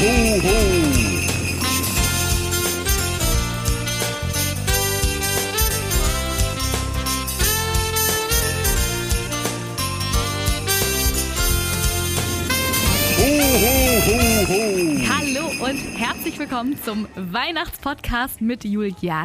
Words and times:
ho, 0.00 0.06
ho. 0.06 0.90
Hallo 15.06 15.50
und 15.60 15.78
herzlich 15.98 16.38
willkommen 16.38 16.82
zum 16.82 17.06
Weihnachtspodcast 17.14 18.40
mit 18.40 18.64
Julia. 18.64 19.24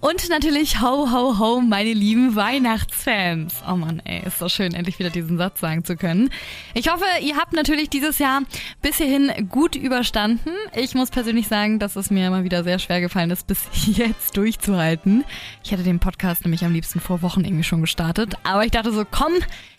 Und 0.00 0.28
natürlich 0.28 0.80
ho, 0.80 1.10
ho, 1.10 1.38
ho, 1.38 1.60
meine 1.60 1.92
lieben 1.92 2.36
Weihnachtsfans. 2.36 3.62
Oh 3.68 3.74
Mann, 3.74 4.00
ey, 4.04 4.22
ist 4.24 4.40
doch 4.40 4.48
schön, 4.48 4.72
endlich 4.72 5.00
wieder 5.00 5.10
diesen 5.10 5.38
Satz 5.38 5.58
sagen 5.58 5.84
zu 5.84 5.96
können. 5.96 6.30
Ich 6.74 6.88
hoffe, 6.88 7.04
ihr 7.20 7.36
habt 7.36 7.52
natürlich 7.52 7.90
dieses 7.90 8.20
Jahr 8.20 8.42
bis 8.80 8.98
hierhin 8.98 9.48
gut 9.48 9.74
überstanden. 9.74 10.50
Ich 10.72 10.94
muss 10.94 11.10
persönlich 11.10 11.48
sagen, 11.48 11.80
dass 11.80 11.96
es 11.96 12.10
mir 12.10 12.28
immer 12.28 12.44
wieder 12.44 12.62
sehr 12.62 12.78
schwer 12.78 13.00
gefallen 13.00 13.30
ist, 13.30 13.48
bis 13.48 13.58
jetzt 13.86 14.36
durchzuhalten. 14.36 15.24
Ich 15.64 15.72
hätte 15.72 15.82
den 15.82 15.98
Podcast 15.98 16.44
nämlich 16.44 16.64
am 16.64 16.72
liebsten 16.72 17.00
vor 17.00 17.20
Wochen 17.22 17.44
irgendwie 17.44 17.64
schon 17.64 17.80
gestartet. 17.80 18.36
Aber 18.44 18.64
ich 18.64 18.70
dachte 18.70 18.92
so, 18.92 19.04
komm, 19.04 19.32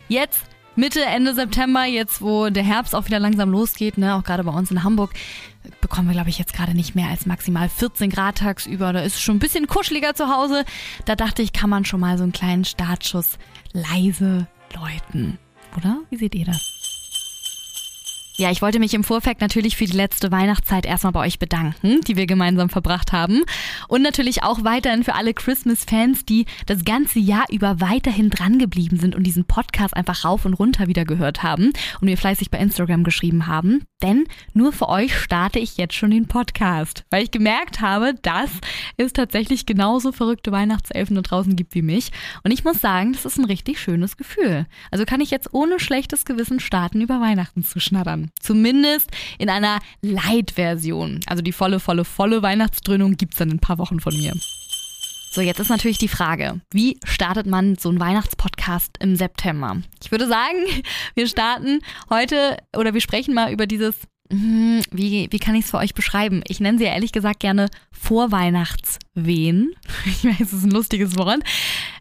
jetzt 0.10 0.44
Mitte, 0.76 1.04
Ende 1.04 1.34
September, 1.34 1.86
jetzt 1.86 2.22
wo 2.22 2.50
der 2.50 2.64
Herbst 2.64 2.96
auch 2.96 3.06
wieder 3.06 3.20
langsam 3.20 3.52
losgeht, 3.52 3.98
ne, 3.98 4.16
auch 4.16 4.24
gerade 4.24 4.44
bei 4.44 4.52
uns 4.52 4.72
in 4.72 4.84
Hamburg, 4.84 5.12
bekommen 5.82 6.08
wir, 6.08 6.14
glaube 6.14 6.30
ich, 6.30 6.40
jetzt 6.40 6.54
gerade 6.54 6.74
nicht 6.74 6.96
mehr 6.96 7.10
als 7.10 7.26
maximal 7.26 7.68
14 7.68 8.10
Grad 8.10 8.38
tagsüber. 8.38 8.94
Da 8.94 9.02
ist 9.02 9.16
es 9.16 9.22
schon 9.22 9.38
ein 9.38 9.40
bisschen 9.40 9.68
kuscheliger 9.68 10.14
zu 10.14 10.30
Hause. 10.30 10.64
Da 11.06 11.16
dachte 11.16 11.42
ich, 11.42 11.54
kann 11.54 11.70
man 11.70 11.86
schon 11.86 12.00
mal 12.00 12.18
so 12.18 12.24
einen 12.24 12.32
kleinen 12.32 12.66
Startschuss 12.66 13.38
leise 13.74 14.48
läuten. 14.74 15.38
Oder? 15.78 16.00
Wie 16.10 16.18
seht 16.18 16.36
ihr 16.36 16.46
das? 16.46 16.79
Ja, 18.40 18.50
ich 18.52 18.62
wollte 18.62 18.80
mich 18.80 18.94
im 18.94 19.04
Vorfeld 19.04 19.42
natürlich 19.42 19.76
für 19.76 19.84
die 19.84 19.98
letzte 19.98 20.32
Weihnachtszeit 20.32 20.86
erstmal 20.86 21.12
bei 21.12 21.20
euch 21.26 21.40
bedanken, 21.40 22.00
die 22.08 22.16
wir 22.16 22.26
gemeinsam 22.26 22.70
verbracht 22.70 23.12
haben. 23.12 23.44
Und 23.90 24.02
natürlich 24.02 24.44
auch 24.44 24.64
weiterhin 24.64 25.04
für 25.04 25.16
alle 25.16 25.34
Christmas-Fans, 25.34 26.24
die 26.24 26.46
das 26.66 26.86
ganze 26.86 27.20
Jahr 27.20 27.44
über 27.52 27.82
weiterhin 27.82 28.30
drangeblieben 28.30 28.98
sind 28.98 29.14
und 29.14 29.24
diesen 29.24 29.44
Podcast 29.44 29.94
einfach 29.94 30.24
rauf 30.24 30.46
und 30.46 30.54
runter 30.54 30.88
wieder 30.88 31.04
gehört 31.04 31.44
haben 31.44 31.74
und 32.00 32.06
mir 32.06 32.18
fleißig 32.18 32.50
bei 32.50 32.60
Instagram 32.60 33.04
geschrieben 33.04 33.46
haben. 33.46 33.84
Denn 34.02 34.24
nur 34.54 34.72
für 34.72 34.88
euch 34.88 35.14
starte 35.14 35.60
ich 35.60 35.76
jetzt 35.76 35.96
schon 35.96 36.12
den 36.12 36.30
Podcast, 36.30 37.04
weil 37.10 37.24
ich 37.24 37.32
gemerkt 37.32 37.82
habe, 37.82 38.14
dass 38.22 38.52
es 38.96 39.12
tatsächlich 39.12 39.66
genauso 39.66 40.14
verrückte 40.14 40.54
Weihnachtselfen 40.54 41.18
da 41.18 41.22
draußen 41.22 41.58
gibt 41.58 41.76
wie 41.76 41.82
mich. 41.82 42.12
Und 42.46 42.52
ich 42.52 42.64
muss 42.64 42.80
sagen, 42.80 43.12
das 43.12 43.26
ist 43.26 43.38
ein 43.38 43.44
richtig 43.44 43.82
schönes 43.82 44.16
Gefühl. 44.16 44.66
Also 44.92 45.04
kann 45.04 45.20
ich 45.20 45.30
jetzt 45.30 45.54
ohne 45.54 45.82
schlechtes 45.82 46.24
Gewissen 46.24 46.62
starten, 46.62 47.02
über 47.02 47.20
Weihnachten 47.20 47.66
zu 47.66 47.82
schnattern. 47.82 48.29
Zumindest 48.42 49.10
in 49.38 49.50
einer 49.50 49.80
Light-Version. 50.02 51.22
Also 51.28 51.42
die 51.42 51.52
volle, 51.52 51.80
volle, 51.80 52.06
volle 52.06 52.42
Weihnachtsdröhnung 52.42 53.18
gibt 53.18 53.34
es 53.34 53.40
dann 53.40 53.50
in 53.50 53.58
ein 53.58 53.62
paar 53.62 53.78
Wochen 53.78 54.00
von 54.00 54.16
mir. 54.16 54.34
So, 55.32 55.42
jetzt 55.42 55.60
ist 55.60 55.70
natürlich 55.70 56.00
die 56.00 56.08
Frage, 56.08 56.60
wie 56.72 56.98
startet 57.06 57.46
man 57.46 57.76
so 57.76 57.90
einen 57.90 58.00
Weihnachtspodcast 58.00 58.98
im 59.00 59.16
September? 59.16 59.80
Ich 60.02 60.10
würde 60.10 60.28
sagen, 60.28 60.58
wir 61.16 61.28
starten 61.28 61.82
heute 62.10 62.58
oder 62.76 62.96
wir 62.96 63.02
sprechen 63.02 63.36
mal 63.36 63.52
über 63.52 63.68
dieses 63.68 63.96
wie, 64.32 65.28
wie 65.32 65.40
kann 65.40 65.56
ich 65.56 65.66
es 65.66 65.72
für 65.72 65.78
euch 65.78 65.96
beschreiben? 65.96 66.44
Ich 66.48 66.60
nenne 66.60 66.78
sie 66.78 66.84
ja 66.84 66.92
ehrlich 66.92 67.12
gesagt 67.12 67.40
gerne 67.40 67.68
Vorweihnachtswehen. 67.92 69.74
Ich 70.06 70.24
weiß, 70.24 70.42
es 70.42 70.54
ist 70.54 70.66
ein 70.66 70.72
lustiges 70.72 71.18
Wort. 71.18 71.40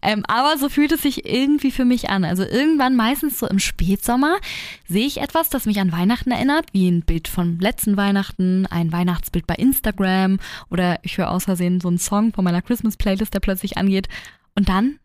Ähm, 0.02 0.24
aber 0.28 0.58
so 0.58 0.68
fühlt 0.68 0.92
es 0.92 1.02
sich 1.02 1.24
irgendwie 1.24 1.70
für 1.70 1.84
mich 1.84 2.10
an. 2.10 2.24
Also 2.24 2.44
irgendwann, 2.44 2.96
meistens 2.96 3.38
so 3.38 3.46
im 3.46 3.58
Spätsommer, 3.58 4.38
sehe 4.86 5.06
ich 5.06 5.20
etwas, 5.20 5.48
das 5.48 5.66
mich 5.66 5.80
an 5.80 5.90
Weihnachten 5.90 6.30
erinnert, 6.30 6.66
wie 6.72 6.88
ein 6.88 7.02
Bild 7.02 7.28
von 7.28 7.58
letzten 7.60 7.96
Weihnachten, 7.96 8.66
ein 8.66 8.92
Weihnachtsbild 8.92 9.46
bei 9.46 9.54
Instagram 9.54 10.38
oder 10.70 10.98
ich 11.02 11.16
höre 11.16 11.30
aus 11.30 11.44
Versehen 11.44 11.80
so 11.80 11.88
einen 11.88 11.98
Song 11.98 12.32
von 12.32 12.44
meiner 12.44 12.62
Christmas-Playlist, 12.62 13.32
der 13.32 13.40
plötzlich 13.40 13.78
angeht. 13.78 14.08
Und 14.54 14.68
dann 14.68 14.98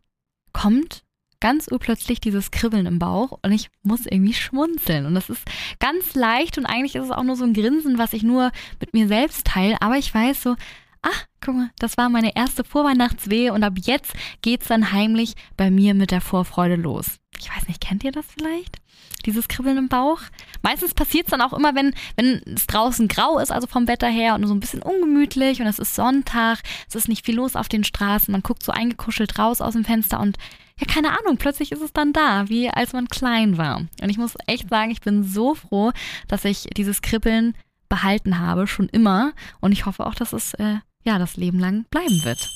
kommt 0.52 1.04
ganz 1.44 1.68
urplötzlich 1.70 2.22
dieses 2.22 2.52
Kribbeln 2.52 2.86
im 2.86 3.00
Bauch 3.00 3.38
und 3.42 3.52
ich 3.52 3.70
muss 3.84 4.06
irgendwie 4.06 4.34
schmunzeln. 4.34 5.06
Und 5.06 5.14
das 5.14 5.30
ist 5.30 5.44
ganz 5.78 6.16
leicht 6.16 6.58
und 6.58 6.66
eigentlich 6.66 6.96
ist 6.96 7.04
es 7.04 7.12
auch 7.12 7.24
nur 7.24 7.36
so 7.36 7.44
ein 7.44 7.54
Grinsen, 7.54 7.98
was 7.98 8.14
ich 8.14 8.24
nur 8.24 8.52
mit 8.80 8.94
mir 8.94 9.10
selbst 9.10 9.46
teile. 9.46 9.76
Aber 9.82 9.98
ich 9.98 10.14
weiß 10.14 10.42
so, 10.42 10.56
ach, 11.02 11.26
guck 11.44 11.56
mal, 11.56 11.70
das 11.80 11.98
war 11.98 12.08
meine 12.08 12.34
erste 12.34 12.64
Vorweihnachtswehe 12.64 13.52
und 13.52 13.62
ab 13.66 13.74
jetzt 13.82 14.14
geht's 14.42 14.70
dann 14.70 14.94
heimlich 14.94 15.34
bei 15.58 15.70
mir 15.70 15.94
mit 15.94 16.12
der 16.12 16.22
Vorfreude 16.22 16.78
los. 16.78 17.20
Ich 17.44 17.56
weiß 17.56 17.68
nicht, 17.68 17.82
kennt 17.82 18.04
ihr 18.04 18.12
das 18.12 18.26
vielleicht? 18.26 18.78
Dieses 19.26 19.48
Kribbeln 19.48 19.78
im 19.78 19.90
Bauch. 19.90 20.20
Meistens 20.62 20.94
passiert 20.94 21.28
es 21.28 21.32
dann 21.32 21.42
auch 21.42 21.54
immer, 21.54 21.76
wenn, 21.76 21.94
wenn 22.16 22.42
es 22.46 22.68
draußen 22.68 23.08
grau 23.08 23.40
ist, 23.40 23.52
also 23.52 23.68
vom 23.68 23.88
Wetter 23.88 24.08
her 24.08 24.36
und 24.36 24.48
so 24.48 24.54
ein 24.54 24.60
bisschen 24.60 24.82
ungemütlich 24.82 25.62
und 25.62 25.68
es 25.68 25.80
ist 25.80 25.96
Sonntag, 25.96 26.60
es 26.88 26.96
ist 26.96 27.10
nicht 27.10 27.26
viel 27.26 27.36
los 27.36 27.56
auf 27.56 27.68
den 27.68 27.84
Straßen, 27.84 28.32
man 28.32 28.44
guckt 28.44 28.64
so 28.64 28.72
eingekuschelt 28.72 29.38
raus 29.38 29.62
aus 29.62 29.74
dem 29.74 29.86
Fenster 29.86 30.20
und 30.20 30.38
ja, 30.80 30.88
keine 30.88 31.18
Ahnung, 31.18 31.38
plötzlich 31.38 31.72
ist 31.72 31.82
es 31.82 31.94
dann 31.94 32.14
da, 32.14 32.50
wie 32.50 32.70
als 32.70 32.94
man 32.94 33.08
klein 33.08 33.58
war. 33.58 33.78
Und 34.02 34.10
ich 34.10 34.18
muss 34.18 34.34
echt 34.48 34.70
sagen, 34.70 34.92
ich 34.92 35.02
bin 35.02 35.24
so 35.24 35.54
froh, 35.54 35.92
dass 36.28 36.46
ich 36.46 36.68
dieses 36.76 37.02
Kribbeln 37.02 37.56
behalten 37.90 38.40
habe, 38.40 38.66
schon 38.66 38.90
immer. 38.90 39.34
Und 39.62 39.72
ich 39.72 39.86
hoffe 39.86 40.06
auch, 40.08 40.16
dass 40.16 40.34
es 40.34 40.56
äh, 40.56 40.78
ja 41.04 41.20
das 41.20 41.38
Leben 41.38 41.60
lang 41.60 41.86
bleiben 41.92 42.24
wird. 42.24 42.50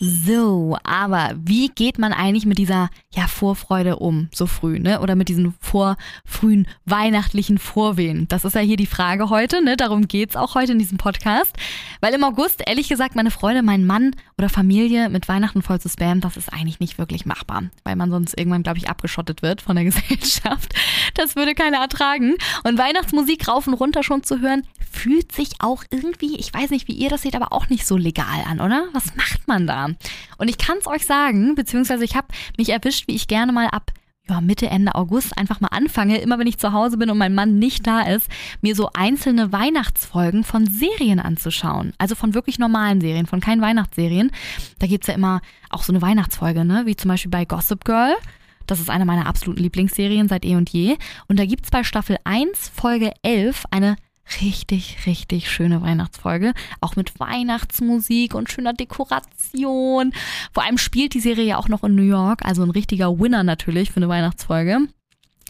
So, 0.00 0.76
aber 0.82 1.32
wie 1.36 1.68
geht 1.68 1.98
man 1.98 2.12
eigentlich 2.12 2.46
mit 2.46 2.58
dieser 2.58 2.90
ja, 3.14 3.28
Vorfreude 3.28 3.96
um, 3.96 4.28
so 4.34 4.46
früh, 4.46 4.78
ne? 4.80 5.00
Oder 5.00 5.14
mit 5.14 5.28
diesen 5.28 5.54
vorfrühen 5.60 6.66
weihnachtlichen 6.84 7.58
Vorwehen? 7.58 8.26
Das 8.28 8.44
ist 8.44 8.54
ja 8.54 8.60
hier 8.60 8.76
die 8.76 8.86
Frage 8.86 9.30
heute, 9.30 9.62
ne? 9.62 9.76
Darum 9.76 10.08
geht's 10.08 10.34
auch 10.34 10.56
heute 10.56 10.72
in 10.72 10.78
diesem 10.78 10.98
Podcast. 10.98 11.56
Weil 12.00 12.12
im 12.12 12.24
August, 12.24 12.62
ehrlich 12.66 12.88
gesagt, 12.88 13.14
meine 13.14 13.30
Freude, 13.30 13.62
mein 13.62 13.86
Mann 13.86 14.16
oder 14.36 14.48
Familie 14.48 15.08
mit 15.08 15.28
Weihnachten 15.28 15.62
voll 15.62 15.80
zu 15.80 15.88
spammen, 15.88 16.20
das 16.20 16.36
ist 16.36 16.52
eigentlich 16.52 16.80
nicht 16.80 16.98
wirklich 16.98 17.24
machbar. 17.24 17.62
Weil 17.84 17.96
man 17.96 18.10
sonst 18.10 18.36
irgendwann, 18.36 18.64
glaube 18.64 18.78
ich, 18.78 18.88
abgeschottet 18.88 19.42
wird 19.42 19.62
von 19.62 19.76
der 19.76 19.84
Gesellschaft. 19.84 20.74
Das 21.14 21.36
würde 21.36 21.54
keiner 21.54 21.78
ertragen. 21.78 22.34
Und 22.64 22.78
Weihnachtsmusik 22.78 23.46
rauf 23.46 23.68
und 23.68 23.74
runter 23.74 24.02
schon 24.02 24.24
zu 24.24 24.40
hören, 24.40 24.64
fühlt 25.04 25.32
sich 25.32 25.50
auch 25.58 25.84
irgendwie, 25.90 26.36
ich 26.36 26.54
weiß 26.54 26.70
nicht, 26.70 26.88
wie 26.88 26.94
ihr 26.94 27.10
das 27.10 27.20
seht, 27.20 27.36
aber 27.36 27.52
auch 27.52 27.68
nicht 27.68 27.86
so 27.86 27.98
legal 27.98 28.42
an, 28.48 28.58
oder? 28.58 28.86
Was 28.94 29.14
macht 29.16 29.46
man 29.46 29.66
da? 29.66 29.88
Und 30.38 30.48
ich 30.48 30.56
kann 30.56 30.78
es 30.78 30.86
euch 30.86 31.04
sagen, 31.04 31.54
beziehungsweise 31.54 32.04
ich 32.04 32.16
habe 32.16 32.28
mich 32.56 32.70
erwischt, 32.70 33.06
wie 33.06 33.14
ich 33.14 33.28
gerne 33.28 33.52
mal 33.52 33.66
ab 33.66 33.90
ja, 34.30 34.40
Mitte, 34.40 34.68
Ende 34.68 34.94
August 34.94 35.36
einfach 35.36 35.60
mal 35.60 35.68
anfange, 35.72 36.16
immer 36.16 36.38
wenn 36.38 36.46
ich 36.46 36.56
zu 36.56 36.72
Hause 36.72 36.96
bin 36.96 37.10
und 37.10 37.18
mein 37.18 37.34
Mann 37.34 37.58
nicht 37.58 37.86
da 37.86 38.00
ist, 38.00 38.28
mir 38.62 38.74
so 38.74 38.88
einzelne 38.94 39.52
Weihnachtsfolgen 39.52 40.42
von 40.42 40.66
Serien 40.66 41.20
anzuschauen. 41.20 41.92
Also 41.98 42.14
von 42.14 42.32
wirklich 42.32 42.58
normalen 42.58 43.02
Serien, 43.02 43.26
von 43.26 43.40
keinen 43.40 43.60
Weihnachtsserien. 43.60 44.30
Da 44.78 44.86
gibt's 44.86 45.08
ja 45.08 45.14
immer 45.14 45.42
auch 45.68 45.82
so 45.82 45.92
eine 45.92 46.00
Weihnachtsfolge, 46.00 46.64
ne? 46.64 46.84
Wie 46.86 46.96
zum 46.96 47.10
Beispiel 47.10 47.30
bei 47.30 47.44
Gossip 47.44 47.84
Girl. 47.84 48.14
Das 48.66 48.80
ist 48.80 48.88
eine 48.88 49.04
meiner 49.04 49.26
absoluten 49.26 49.62
Lieblingsserien 49.62 50.28
seit 50.28 50.46
eh 50.46 50.56
und 50.56 50.70
je. 50.70 50.96
Und 51.28 51.38
da 51.38 51.44
gibt's 51.44 51.70
bei 51.70 51.84
Staffel 51.84 52.16
1, 52.24 52.70
Folge 52.74 53.12
11 53.22 53.64
eine 53.70 53.96
richtig, 54.40 55.06
richtig 55.06 55.50
schöne 55.50 55.82
Weihnachtsfolge. 55.82 56.52
Auch 56.80 56.96
mit 56.96 57.18
Weihnachtsmusik 57.18 58.34
und 58.34 58.50
schöner 58.50 58.72
Dekoration. 58.72 60.12
Vor 60.52 60.64
allem 60.64 60.78
spielt 60.78 61.14
die 61.14 61.20
Serie 61.20 61.44
ja 61.44 61.58
auch 61.58 61.68
noch 61.68 61.84
in 61.84 61.94
New 61.94 62.02
York, 62.02 62.44
also 62.44 62.62
ein 62.62 62.70
richtiger 62.70 63.18
Winner 63.18 63.42
natürlich 63.42 63.90
für 63.90 63.98
eine 63.98 64.08
Weihnachtsfolge. 64.08 64.88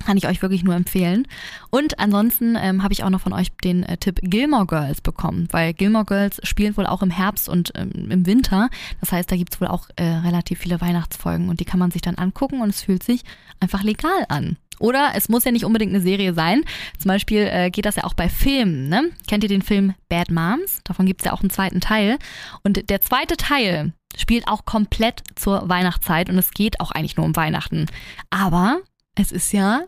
Kann 0.05 0.17
ich 0.17 0.27
euch 0.27 0.43
wirklich 0.43 0.65
nur 0.65 0.75
empfehlen. 0.75 1.27
Und 1.71 1.99
ansonsten 1.99 2.57
ähm, 2.61 2.83
habe 2.83 2.93
ich 2.93 3.05
auch 3.05 3.11
noch 3.11 3.21
von 3.21 3.33
euch 3.33 3.51
den 3.65 3.83
äh, 3.83 3.97
Tipp 3.97 4.21
Gilmore 4.23 4.67
Girls 4.67 5.01
bekommen, 5.01 5.49
weil 5.51 5.73
Gilmore 5.73 6.05
Girls 6.05 6.41
spielen 6.43 6.77
wohl 6.77 6.87
auch 6.87 7.03
im 7.03 7.11
Herbst 7.11 7.49
und 7.49 7.73
ähm, 7.75 8.11
im 8.11 8.27
Winter. 8.27 8.69
Das 9.01 9.13
heißt, 9.13 9.31
da 9.31 9.37
gibt 9.37 9.55
es 9.55 9.61
wohl 9.61 9.69
auch 9.69 9.89
äh, 9.97 10.05
relativ 10.05 10.59
viele 10.59 10.81
Weihnachtsfolgen 10.81 11.49
und 11.49 11.61
die 11.61 11.65
kann 11.65 11.81
man 11.81 11.91
sich 11.91 12.03
dann 12.03 12.17
angucken 12.17 12.61
und 12.61 12.69
es 12.69 12.83
fühlt 12.83 13.03
sich 13.03 13.23
einfach 13.61 13.83
legal 13.83 14.27
an. 14.29 14.57
Oder 14.79 15.13
es 15.15 15.29
muss 15.29 15.45
ja 15.45 15.53
nicht 15.53 15.65
unbedingt 15.65 15.93
eine 15.93 16.03
Serie 16.03 16.35
sein. 16.35 16.63
Zum 16.99 17.09
Beispiel 17.09 17.49
äh, 17.51 17.71
geht 17.71 17.87
das 17.87 17.97
ja 17.97 18.05
auch 18.05 18.15
bei 18.15 18.29
Filmen. 18.29 18.89
Ne? 18.89 19.11
Kennt 19.27 19.45
ihr 19.45 19.49
den 19.49 19.63
Film 19.63 19.95
Bad 20.09 20.31
Moms? 20.31 20.81
Davon 20.85 21.07
gibt 21.07 21.23
es 21.23 21.27
ja 21.27 21.33
auch 21.33 21.41
einen 21.41 21.51
zweiten 21.51 21.81
Teil. 21.81 22.19
Und 22.63 22.91
der 22.91 23.01
zweite 23.01 23.37
Teil 23.37 23.93
spielt 24.17 24.49
auch 24.49 24.65
komplett 24.65 25.23
zur 25.37 25.69
Weihnachtszeit 25.69 26.29
und 26.29 26.39
es 26.39 26.51
geht 26.53 26.81
auch 26.81 26.91
eigentlich 26.91 27.17
nur 27.17 27.27
um 27.27 27.37
Weihnachten. 27.37 27.87
Aber 28.31 28.81
es 29.15 29.33
ist 29.33 29.53
ja 29.53 29.85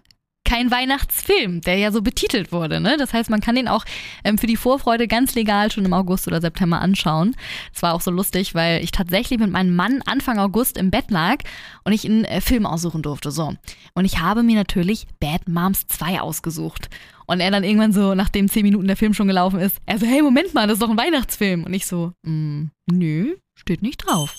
kein 0.47 0.71
Weihnachtsfilm, 0.71 1.61
der 1.61 1.77
ja 1.77 1.91
so 1.91 2.01
betitelt 2.01 2.53
wurde. 2.53 2.81
Ne? 2.81 2.97
Das 2.97 3.13
heißt, 3.13 3.29
man 3.29 3.41
kann 3.41 3.57
den 3.57 3.69
auch 3.69 3.85
ähm, 4.25 4.39
für 4.39 4.47
die 4.47 4.57
Vorfreude 4.57 5.09
ganz 5.09 5.35
legal 5.35 5.71
schon 5.71 5.85
im 5.85 5.93
August 5.93 6.29
oder 6.29 6.41
September 6.41 6.81
anschauen. 6.81 7.35
Das 7.73 7.83
war 7.83 7.95
auch 7.95 8.01
so 8.01 8.11
lustig, 8.11 8.55
weil 8.55 8.83
ich 8.83 8.93
tatsächlich 8.93 9.41
mit 9.41 9.51
meinem 9.51 9.75
Mann 9.75 10.03
Anfang 10.07 10.39
August 10.39 10.79
im 10.79 10.91
Bett 10.91 11.11
lag 11.11 11.39
und 11.85 11.93
ich 11.93 12.07
einen 12.07 12.25
äh, 12.25 12.41
Film 12.41 12.65
aussuchen 12.65 13.03
durfte. 13.03 13.31
So. 13.31 13.55
Und 13.95 14.05
ich 14.05 14.21
habe 14.21 14.45
mir 14.45 14.55
natürlich 14.55 15.09
Bad 15.21 15.49
Moms 15.49 15.89
2 15.89 16.21
ausgesucht. 16.21 16.89
Und 17.27 17.41
er 17.41 17.51
dann 17.51 17.65
irgendwann 17.65 17.93
so, 17.93 18.15
nachdem 18.15 18.49
zehn 18.49 18.63
Minuten 18.63 18.87
der 18.87 18.97
Film 18.97 19.13
schon 19.13 19.27
gelaufen 19.27 19.59
ist, 19.59 19.79
er 19.85 19.99
so, 19.99 20.07
hey, 20.07 20.23
Moment 20.23 20.55
mal, 20.55 20.69
das 20.69 20.75
ist 20.75 20.83
doch 20.83 20.91
ein 20.91 20.97
Weihnachtsfilm. 20.97 21.65
Und 21.65 21.75
ich 21.75 21.87
so, 21.87 22.13
mm, 22.25 22.67
nö, 22.93 23.35
steht 23.57 23.83
nicht 23.83 24.07
drauf. 24.07 24.33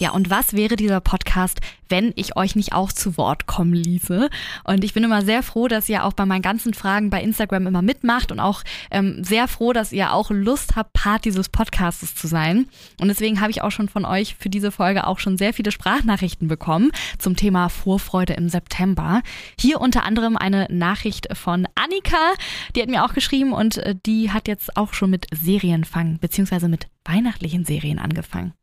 Ja, 0.00 0.12
und 0.12 0.30
was 0.30 0.54
wäre 0.54 0.76
dieser 0.76 1.02
Podcast, 1.02 1.60
wenn 1.90 2.14
ich 2.16 2.34
euch 2.34 2.56
nicht 2.56 2.72
auch 2.72 2.90
zu 2.90 3.18
Wort 3.18 3.44
kommen 3.44 3.74
ließe? 3.74 4.30
Und 4.64 4.82
ich 4.82 4.94
bin 4.94 5.04
immer 5.04 5.20
sehr 5.20 5.42
froh, 5.42 5.68
dass 5.68 5.90
ihr 5.90 6.06
auch 6.06 6.14
bei 6.14 6.24
meinen 6.24 6.40
ganzen 6.40 6.72
Fragen 6.72 7.10
bei 7.10 7.22
Instagram 7.22 7.66
immer 7.66 7.82
mitmacht 7.82 8.32
und 8.32 8.40
auch 8.40 8.62
ähm, 8.90 9.22
sehr 9.22 9.46
froh, 9.46 9.74
dass 9.74 9.92
ihr 9.92 10.14
auch 10.14 10.30
Lust 10.30 10.74
habt, 10.74 10.94
Part 10.94 11.26
dieses 11.26 11.50
Podcasts 11.50 12.14
zu 12.14 12.28
sein. 12.28 12.66
Und 12.98 13.08
deswegen 13.08 13.42
habe 13.42 13.50
ich 13.50 13.60
auch 13.60 13.72
schon 13.72 13.90
von 13.90 14.06
euch 14.06 14.36
für 14.36 14.48
diese 14.48 14.72
Folge 14.72 15.06
auch 15.06 15.18
schon 15.18 15.36
sehr 15.36 15.52
viele 15.52 15.70
Sprachnachrichten 15.70 16.48
bekommen 16.48 16.92
zum 17.18 17.36
Thema 17.36 17.68
Vorfreude 17.68 18.32
im 18.32 18.48
September. 18.48 19.20
Hier 19.60 19.82
unter 19.82 20.04
anderem 20.04 20.38
eine 20.38 20.66
Nachricht 20.70 21.28
von 21.36 21.68
Annika, 21.74 22.32
die 22.74 22.80
hat 22.80 22.88
mir 22.88 23.04
auch 23.04 23.12
geschrieben 23.12 23.52
und 23.52 23.76
äh, 23.76 23.94
die 24.06 24.30
hat 24.30 24.48
jetzt 24.48 24.78
auch 24.78 24.94
schon 24.94 25.10
mit 25.10 25.26
Serienfang 25.30 26.18
beziehungsweise 26.20 26.68
mit 26.68 26.86
weihnachtlichen 27.04 27.66
Serien 27.66 27.98
angefangen. 27.98 28.54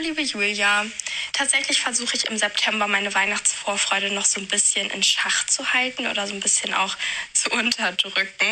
Liebe 0.00 0.22
Julia, 0.22 0.86
tatsächlich 1.32 1.80
versuche 1.80 2.14
ich 2.14 2.26
im 2.26 2.38
September 2.38 2.86
meine 2.86 3.12
Weihnachtsvorfreude 3.14 4.12
noch 4.14 4.24
so 4.24 4.40
ein 4.40 4.46
bisschen 4.46 4.88
in 4.90 5.02
Schach 5.02 5.46
zu 5.46 5.72
halten 5.72 6.06
oder 6.06 6.26
so 6.26 6.34
ein 6.34 6.40
bisschen 6.40 6.72
auch 6.72 6.96
zu 7.32 7.50
unterdrücken. 7.52 8.46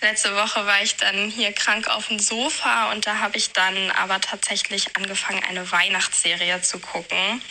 Letzte 0.00 0.34
Woche 0.34 0.66
war 0.66 0.82
ich 0.82 0.96
dann 0.96 1.30
hier 1.30 1.52
krank 1.52 1.86
auf 1.88 2.08
dem 2.08 2.18
Sofa 2.18 2.90
und 2.90 3.06
da 3.06 3.18
habe 3.18 3.36
ich 3.36 3.52
dann 3.52 3.90
aber 3.92 4.20
tatsächlich 4.20 4.96
angefangen, 4.96 5.44
eine 5.44 5.70
Weihnachtsserie 5.70 6.60
zu 6.62 6.80
gucken. 6.80 7.42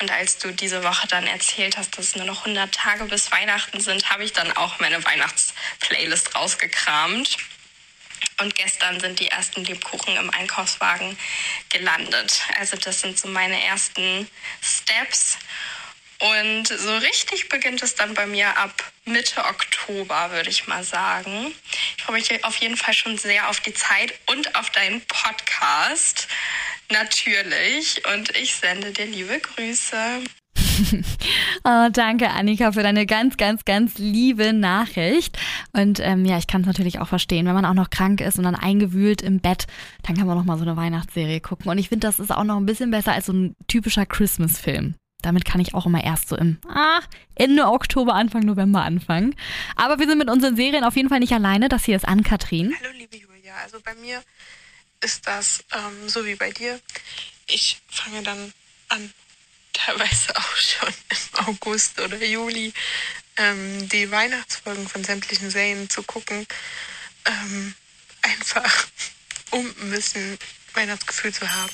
Und 0.00 0.10
als 0.10 0.36
du 0.38 0.52
diese 0.52 0.84
Woche 0.84 1.06
dann 1.08 1.26
erzählt 1.26 1.78
hast, 1.78 1.96
dass 1.96 2.08
es 2.08 2.16
nur 2.16 2.26
noch 2.26 2.40
100 2.40 2.72
Tage 2.74 3.06
bis 3.06 3.32
Weihnachten 3.32 3.80
sind, 3.80 4.10
habe 4.10 4.24
ich 4.24 4.34
dann 4.34 4.52
auch 4.52 4.78
meine 4.80 5.02
Weihnachtsplaylist 5.02 6.34
rausgekramt. 6.34 7.38
Und 8.40 8.54
gestern 8.54 9.00
sind 9.00 9.18
die 9.20 9.28
ersten 9.28 9.64
Lebkuchen 9.64 10.16
im 10.16 10.30
Einkaufswagen 10.30 11.18
gelandet. 11.70 12.42
Also 12.58 12.76
das 12.76 13.00
sind 13.00 13.18
so 13.18 13.28
meine 13.28 13.62
ersten 13.64 14.28
Steps. 14.62 15.38
Und 16.18 16.68
so 16.68 16.96
richtig 16.96 17.48
beginnt 17.48 17.82
es 17.82 17.94
dann 17.94 18.14
bei 18.14 18.26
mir 18.26 18.56
ab 18.56 18.72
Mitte 19.04 19.44
Oktober, 19.44 20.30
würde 20.30 20.48
ich 20.48 20.66
mal 20.66 20.82
sagen. 20.82 21.54
Ich 21.96 22.04
freue 22.04 22.16
mich 22.16 22.44
auf 22.44 22.56
jeden 22.56 22.76
Fall 22.76 22.94
schon 22.94 23.18
sehr 23.18 23.48
auf 23.48 23.60
die 23.60 23.74
Zeit 23.74 24.14
und 24.26 24.54
auf 24.56 24.70
deinen 24.70 25.02
Podcast. 25.02 26.28
Natürlich. 26.88 28.06
Und 28.06 28.34
ich 28.36 28.54
sende 28.54 28.92
dir 28.92 29.06
liebe 29.06 29.40
Grüße. 29.40 30.22
oh, 31.64 31.88
danke, 31.92 32.30
Annika, 32.30 32.72
für 32.72 32.82
deine 32.82 33.06
ganz, 33.06 33.36
ganz, 33.36 33.64
ganz 33.64 33.98
liebe 33.98 34.52
Nachricht. 34.52 35.38
Und 35.72 36.00
ähm, 36.00 36.24
ja, 36.24 36.38
ich 36.38 36.46
kann 36.46 36.62
es 36.62 36.66
natürlich 36.66 37.00
auch 37.00 37.08
verstehen, 37.08 37.46
wenn 37.46 37.54
man 37.54 37.64
auch 37.64 37.74
noch 37.74 37.90
krank 37.90 38.20
ist 38.20 38.38
und 38.38 38.44
dann 38.44 38.54
eingewühlt 38.54 39.22
im 39.22 39.40
Bett, 39.40 39.66
dann 40.02 40.16
kann 40.16 40.26
man 40.26 40.36
noch 40.36 40.44
mal 40.44 40.58
so 40.58 40.64
eine 40.64 40.76
Weihnachtsserie 40.76 41.40
gucken. 41.40 41.70
Und 41.70 41.78
ich 41.78 41.88
finde, 41.88 42.06
das 42.06 42.18
ist 42.18 42.30
auch 42.30 42.44
noch 42.44 42.56
ein 42.56 42.66
bisschen 42.66 42.90
besser 42.90 43.12
als 43.12 43.26
so 43.26 43.32
ein 43.32 43.56
typischer 43.68 44.06
Christmas-Film. 44.06 44.94
Damit 45.22 45.44
kann 45.44 45.60
ich 45.60 45.74
auch 45.74 45.86
immer 45.86 46.04
erst 46.04 46.28
so 46.28 46.36
im 46.36 46.58
ah, 46.68 47.00
Ende 47.34 47.66
Oktober, 47.66 48.14
Anfang 48.14 48.44
November 48.44 48.82
anfangen. 48.82 49.34
Aber 49.74 49.98
wir 49.98 50.06
sind 50.06 50.18
mit 50.18 50.30
unseren 50.30 50.56
Serien 50.56 50.84
auf 50.84 50.96
jeden 50.96 51.08
Fall 51.08 51.20
nicht 51.20 51.32
alleine. 51.32 51.68
Das 51.68 51.84
hier 51.84 51.96
ist 51.96 52.06
Ann-Kathrin. 52.06 52.72
Hallo, 52.80 52.92
liebe 52.96 53.16
Julia. 53.16 53.54
Also 53.64 53.78
bei 53.84 53.94
mir 53.94 54.22
ist 55.02 55.26
das 55.26 55.64
ähm, 55.72 56.08
so 56.08 56.24
wie 56.26 56.34
bei 56.34 56.50
dir. 56.50 56.78
Ich 57.46 57.80
fange 57.88 58.22
dann 58.22 58.52
an, 58.88 59.10
teilweise 59.76 60.36
auch 60.36 60.56
schon 60.56 60.88
im 60.88 61.46
August 61.46 62.00
oder 62.00 62.22
Juli 62.24 62.72
ähm, 63.36 63.88
die 63.88 64.10
Weihnachtsfolgen 64.10 64.88
von 64.88 65.04
sämtlichen 65.04 65.50
Serien 65.50 65.88
zu 65.90 66.02
gucken. 66.02 66.46
Ähm, 67.26 67.74
einfach, 68.22 68.86
um 69.50 69.66
ein 69.82 69.90
bisschen 69.90 70.38
Weihnachtsgefühl 70.74 71.32
zu 71.32 71.48
haben. 71.48 71.72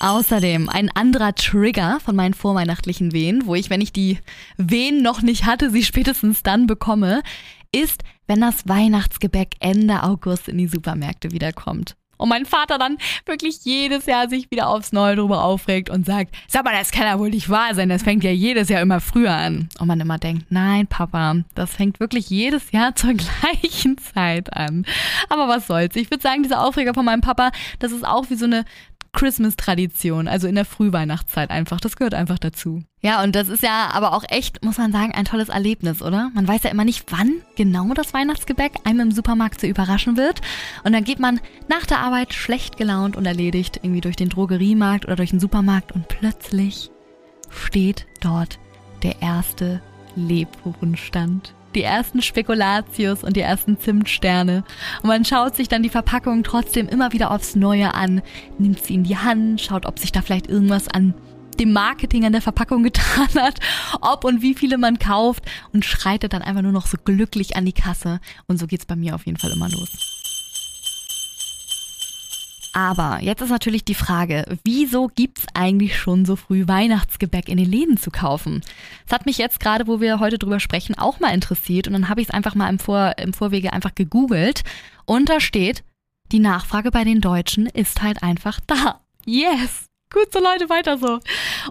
Außerdem 0.00 0.68
ein 0.68 0.90
anderer 0.90 1.32
Trigger 1.32 2.00
von 2.04 2.16
meinen 2.16 2.34
vorweihnachtlichen 2.34 3.12
Wehen, 3.12 3.46
wo 3.46 3.54
ich, 3.54 3.70
wenn 3.70 3.80
ich 3.80 3.92
die 3.92 4.18
Wehen 4.56 5.00
noch 5.00 5.22
nicht 5.22 5.44
hatte, 5.44 5.70
sie 5.70 5.84
spätestens 5.84 6.42
dann 6.42 6.66
bekomme, 6.66 7.22
ist, 7.70 8.02
wenn 8.26 8.40
das 8.40 8.66
Weihnachtsgebäck 8.66 9.54
Ende 9.60 10.02
August 10.02 10.48
in 10.48 10.58
die 10.58 10.66
Supermärkte 10.66 11.30
wiederkommt. 11.30 11.94
Und 12.22 12.28
mein 12.28 12.46
Vater 12.46 12.78
dann 12.78 12.98
wirklich 13.26 13.64
jedes 13.64 14.06
Jahr 14.06 14.28
sich 14.28 14.50
wieder 14.50 14.68
aufs 14.68 14.92
Neue 14.92 15.16
drüber 15.16 15.42
aufregt 15.42 15.90
und 15.90 16.06
sagt, 16.06 16.34
sag 16.46 16.64
mal, 16.64 16.72
das 16.72 16.92
kann 16.92 17.06
ja 17.06 17.18
wohl 17.18 17.30
nicht 17.30 17.50
wahr 17.50 17.74
sein, 17.74 17.88
das 17.88 18.02
fängt 18.02 18.22
ja 18.22 18.30
jedes 18.30 18.68
Jahr 18.68 18.80
immer 18.80 19.00
früher 19.00 19.32
an. 19.32 19.68
Und 19.78 19.88
man 19.88 20.00
immer 20.00 20.18
denkt, 20.18 20.46
nein, 20.50 20.86
Papa, 20.86 21.36
das 21.54 21.74
fängt 21.74 21.98
wirklich 21.98 22.30
jedes 22.30 22.70
Jahr 22.70 22.94
zur 22.94 23.14
gleichen 23.14 23.98
Zeit 23.98 24.54
an. 24.56 24.86
Aber 25.28 25.48
was 25.48 25.66
soll's. 25.66 25.96
Ich 25.96 26.10
würde 26.10 26.22
sagen, 26.22 26.42
dieser 26.44 26.64
Aufreger 26.64 26.94
von 26.94 27.04
meinem 27.04 27.20
Papa, 27.22 27.50
das 27.80 27.92
ist 27.92 28.06
auch 28.06 28.30
wie 28.30 28.36
so 28.36 28.44
eine 28.44 28.64
Christmas-Tradition, 29.12 30.26
also 30.26 30.48
in 30.48 30.54
der 30.54 30.64
Frühweihnachtszeit 30.64 31.50
einfach. 31.50 31.80
Das 31.80 31.96
gehört 31.96 32.14
einfach 32.14 32.38
dazu. 32.38 32.82
Ja, 33.02 33.22
und 33.22 33.34
das 33.34 33.48
ist 33.48 33.62
ja 33.62 33.90
aber 33.92 34.14
auch 34.14 34.24
echt, 34.28 34.64
muss 34.64 34.78
man 34.78 34.92
sagen, 34.92 35.12
ein 35.12 35.24
tolles 35.24 35.48
Erlebnis, 35.48 36.02
oder? 36.02 36.30
Man 36.34 36.48
weiß 36.48 36.62
ja 36.62 36.70
immer 36.70 36.84
nicht, 36.84 37.04
wann 37.10 37.42
genau 37.56 37.92
das 37.94 38.14
Weihnachtsgebäck 38.14 38.72
einem 38.84 39.00
im 39.00 39.12
Supermarkt 39.12 39.60
so 39.60 39.66
überraschen 39.66 40.16
wird. 40.16 40.40
Und 40.84 40.92
dann 40.92 41.04
geht 41.04 41.18
man 41.18 41.40
nach 41.68 41.84
der 41.84 41.98
Arbeit 41.98 42.32
schlecht 42.32 42.76
gelaunt 42.76 43.16
und 43.16 43.26
erledigt 43.26 43.80
irgendwie 43.82 44.00
durch 44.00 44.16
den 44.16 44.28
Drogeriemarkt 44.28 45.04
oder 45.04 45.16
durch 45.16 45.30
den 45.30 45.40
Supermarkt 45.40 45.92
und 45.92 46.08
plötzlich 46.08 46.90
steht 47.50 48.06
dort 48.20 48.58
der 49.02 49.20
erste 49.20 49.82
Lebkuchenstand 50.16 51.54
die 51.74 51.82
ersten 51.82 52.22
Spekulatius 52.22 53.24
und 53.24 53.36
die 53.36 53.40
ersten 53.40 53.78
Zimtsterne. 53.78 54.64
Und 55.02 55.08
man 55.08 55.24
schaut 55.24 55.56
sich 55.56 55.68
dann 55.68 55.82
die 55.82 55.88
Verpackung 55.88 56.42
trotzdem 56.42 56.88
immer 56.88 57.12
wieder 57.12 57.30
aufs 57.30 57.54
Neue 57.54 57.94
an, 57.94 58.22
nimmt 58.58 58.84
sie 58.84 58.94
in 58.94 59.04
die 59.04 59.16
Hand, 59.16 59.60
schaut, 59.60 59.86
ob 59.86 59.98
sich 59.98 60.12
da 60.12 60.22
vielleicht 60.22 60.48
irgendwas 60.48 60.88
an 60.88 61.14
dem 61.58 61.72
Marketing 61.72 62.24
an 62.24 62.32
der 62.32 62.42
Verpackung 62.42 62.82
getan 62.84 63.28
hat, 63.36 63.60
ob 64.00 64.24
und 64.24 64.42
wie 64.42 64.54
viele 64.54 64.78
man 64.78 64.98
kauft 64.98 65.44
und 65.72 65.84
schreitet 65.84 66.32
dann 66.32 66.42
einfach 66.42 66.62
nur 66.62 66.72
noch 66.72 66.86
so 66.86 66.96
glücklich 67.02 67.56
an 67.56 67.64
die 67.64 67.72
Kasse. 67.72 68.20
Und 68.46 68.58
so 68.58 68.66
geht's 68.66 68.86
bei 68.86 68.96
mir 68.96 69.14
auf 69.14 69.26
jeden 69.26 69.38
Fall 69.38 69.52
immer 69.52 69.68
los. 69.68 70.21
Aber 72.72 73.18
jetzt 73.20 73.42
ist 73.42 73.50
natürlich 73.50 73.84
die 73.84 73.94
Frage, 73.94 74.46
wieso 74.64 75.08
gibt's 75.08 75.46
eigentlich 75.52 75.98
schon 75.98 76.24
so 76.24 76.36
früh 76.36 76.66
Weihnachtsgebäck 76.66 77.48
in 77.48 77.58
den 77.58 77.70
Läden 77.70 77.98
zu 77.98 78.10
kaufen? 78.10 78.62
Das 79.04 79.18
hat 79.18 79.26
mich 79.26 79.36
jetzt 79.36 79.60
gerade, 79.60 79.86
wo 79.86 80.00
wir 80.00 80.20
heute 80.20 80.38
drüber 80.38 80.58
sprechen, 80.58 80.96
auch 80.96 81.20
mal 81.20 81.34
interessiert 81.34 81.86
und 81.86 81.92
dann 81.92 82.08
habe 82.08 82.22
ich 82.22 82.28
es 82.28 82.34
einfach 82.34 82.54
mal 82.54 82.70
im, 82.70 82.78
Vor 82.78 83.12
im 83.18 83.34
Vorwege 83.34 83.72
einfach 83.74 83.94
gegoogelt 83.94 84.62
und 85.04 85.28
da 85.28 85.38
steht, 85.38 85.84
die 86.32 86.38
Nachfrage 86.38 86.90
bei 86.90 87.04
den 87.04 87.20
Deutschen 87.20 87.66
ist 87.66 88.00
halt 88.00 88.22
einfach 88.22 88.58
da. 88.66 89.00
Yes! 89.26 89.86
Gut 90.12 90.30
so 90.30 90.40
Leute, 90.40 90.68
weiter 90.68 90.98
so. 90.98 91.20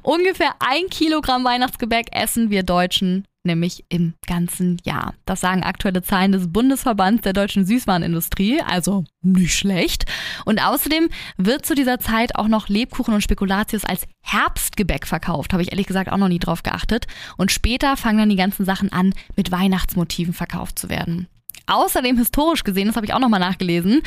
Ungefähr 0.02 0.56
ein 0.60 0.90
Kilogramm 0.90 1.44
Weihnachtsgebäck 1.44 2.08
essen 2.12 2.50
wir 2.50 2.64
Deutschen 2.64 3.28
nämlich 3.44 3.86
im 3.90 4.14
ganzen 4.28 4.78
Jahr. 4.84 5.14
Das 5.26 5.42
sagen 5.42 5.64
aktuelle 5.64 6.04
Zahlen 6.04 6.32
des 6.32 6.52
Bundesverbands 6.52 7.22
der 7.22 7.34
deutschen 7.34 7.66
Süßwarenindustrie, 7.66 8.62
also 8.62 9.04
nicht 9.22 9.56
schlecht. 9.56 10.06
Und 10.46 10.64
außerdem 10.64 11.10
wird 11.38 11.66
zu 11.66 11.76
dieser 11.76 12.00
Zeit 12.00 12.36
auch 12.36 12.48
noch 12.48 12.70
Lebkuchen 12.70 13.14
und 13.14 13.22
Spekulatius 13.22 13.86
als 13.86 14.08
Herbstgebäck 14.22 15.08
verkauft, 15.08 15.54
habe 15.54 15.64
ich 15.64 15.72
ehrlich 15.72 15.88
gesagt 15.88 16.12
auch 16.12 16.18
noch 16.18 16.28
nie 16.28 16.40
drauf 16.40 16.64
geachtet. 16.64 17.08
Und 17.38 17.52
später 17.52 17.98
fangen 17.98 18.20
dann 18.20 18.30
die 18.30 18.36
ganzen 18.36 18.66
Sachen 18.66 18.92
an, 18.92 19.14
mit 19.36 19.52
Weihnachtsmotiven 19.52 20.34
verkauft 20.34 20.78
zu 20.78 20.90
werden. 20.90 21.28
Außerdem 21.68 22.18
historisch 22.18 22.64
gesehen, 22.64 22.88
das 22.88 22.96
habe 22.96 23.06
ich 23.06 23.14
auch 23.14 23.20
nochmal 23.20 23.40
nachgelesen, 23.40 24.02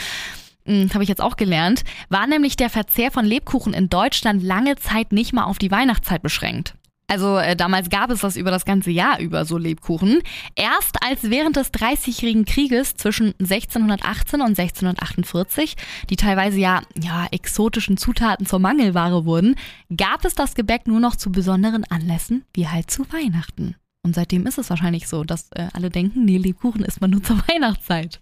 hm, 0.67 0.93
habe 0.93 1.03
ich 1.03 1.09
jetzt 1.09 1.21
auch 1.21 1.37
gelernt, 1.37 1.85
war 2.09 2.26
nämlich 2.26 2.57
der 2.57 2.71
Verzehr 2.71 3.11
von 3.11 3.25
Lebkuchen 3.25 3.75
in 3.75 3.88
Deutschland 3.88 4.43
lange 4.43 4.76
Zeit 4.76 5.12
nicht 5.12 5.33
mal 5.33 5.45
auf 5.45 5.59
die 5.59 5.71
Weihnachtszeit 5.71 6.23
beschränkt. 6.23 6.75
Also 7.06 7.37
äh, 7.37 7.54
damals 7.54 7.90
gab 7.90 8.11
es 8.11 8.20
das 8.20 8.37
über 8.37 8.50
das 8.50 8.64
ganze 8.64 8.90
Jahr 8.90 9.20
über 9.20 9.44
so 9.44 9.58
Lebkuchen. 9.58 10.23
Erst 10.54 10.96
als 11.02 11.30
während 11.30 11.56
des 11.56 11.70
Dreißigjährigen 11.70 12.44
Krieges 12.44 12.94
zwischen 12.94 13.34
1618 13.40 14.40
und 14.40 14.58
1648, 14.58 15.76
die 16.08 16.16
teilweise 16.16 16.58
ja, 16.58 16.82
ja 17.00 17.26
exotischen 17.30 17.96
Zutaten 17.96 18.46
zur 18.46 18.58
Mangelware 18.58 19.26
wurden, 19.26 19.54
gab 19.94 20.25
es 20.25 20.34
das 20.34 20.54
Gebäck 20.54 20.87
nur 20.87 21.00
noch 21.00 21.16
zu 21.16 21.30
besonderen 21.30 21.84
Anlässen, 21.84 22.44
wie 22.54 22.68
halt 22.68 22.90
zu 22.90 23.04
Weihnachten. 23.12 23.76
Und 24.04 24.14
seitdem 24.14 24.46
ist 24.46 24.58
es 24.58 24.68
wahrscheinlich 24.68 25.08
so, 25.08 25.25
dass 25.25 25.50
äh, 25.52 25.68
alle 25.73 25.88
denken, 25.88 26.26
nee, 26.26 26.37
Lebkuchen 26.37 26.84
isst 26.84 27.00
man 27.00 27.11
nur 27.11 27.23
zur 27.23 27.38
Weihnachtszeit. 27.49 28.20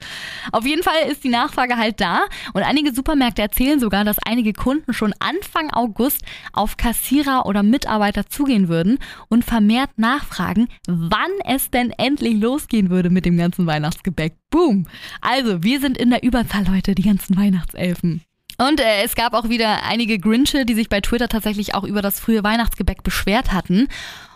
Auf 0.53 0.65
jeden 0.65 0.85
Fall 0.85 1.11
ist 1.11 1.25
die 1.25 1.29
Nachfrage 1.29 1.77
halt 1.77 2.01
da 2.01 2.23
und 2.53 2.63
einige 2.63 2.95
Supermärkte 2.95 3.43
erzählen 3.43 3.81
sogar, 3.81 4.05
dass 4.05 4.19
einige 4.25 4.53
Kunden 4.53 4.95
schon 4.95 5.13
Anfang 5.19 5.71
August 5.73 6.23
auf 6.53 6.77
Kassierer 6.77 7.47
oder 7.47 7.65
Mitarbeiter 7.65 8.27
zugehen 8.29 8.69
würden 8.69 9.01
und 9.29 9.45
vermehrt 9.45 9.91
nachfragen, 9.97 10.69
wann 10.87 11.33
es 11.45 11.71
denn 11.71 11.91
endlich 11.91 12.41
losgehen 12.41 12.89
würde 12.89 13.11
mit 13.11 13.27
dem 13.27 13.37
ganzen 13.37 13.67
Weihnachtsgebäck. 13.67 14.37
Boom! 14.51 14.87
Also, 15.21 15.65
wir 15.65 15.81
sind 15.81 15.99
in 15.99 16.11
der 16.11 16.23
Überzahl, 16.23 16.65
Leute, 16.65 16.95
die 16.95 17.03
ganzen 17.03 17.37
Weihnachtselfen. 17.37 18.23
Und 18.59 18.81
äh, 18.81 19.03
es 19.03 19.17
gab 19.17 19.35
auch 19.35 19.49
wieder 19.49 19.83
einige 19.85 20.19
Grinche, 20.19 20.65
die 20.65 20.75
sich 20.75 20.89
bei 20.89 21.01
Twitter 21.01 21.29
tatsächlich 21.29 21.75
auch 21.75 21.85
über 21.85 22.03
das 22.03 22.21
frühe 22.21 22.45
Weihnachtsgebäck 22.45 23.03
beschwert 23.03 23.53
hatten. 23.53 23.89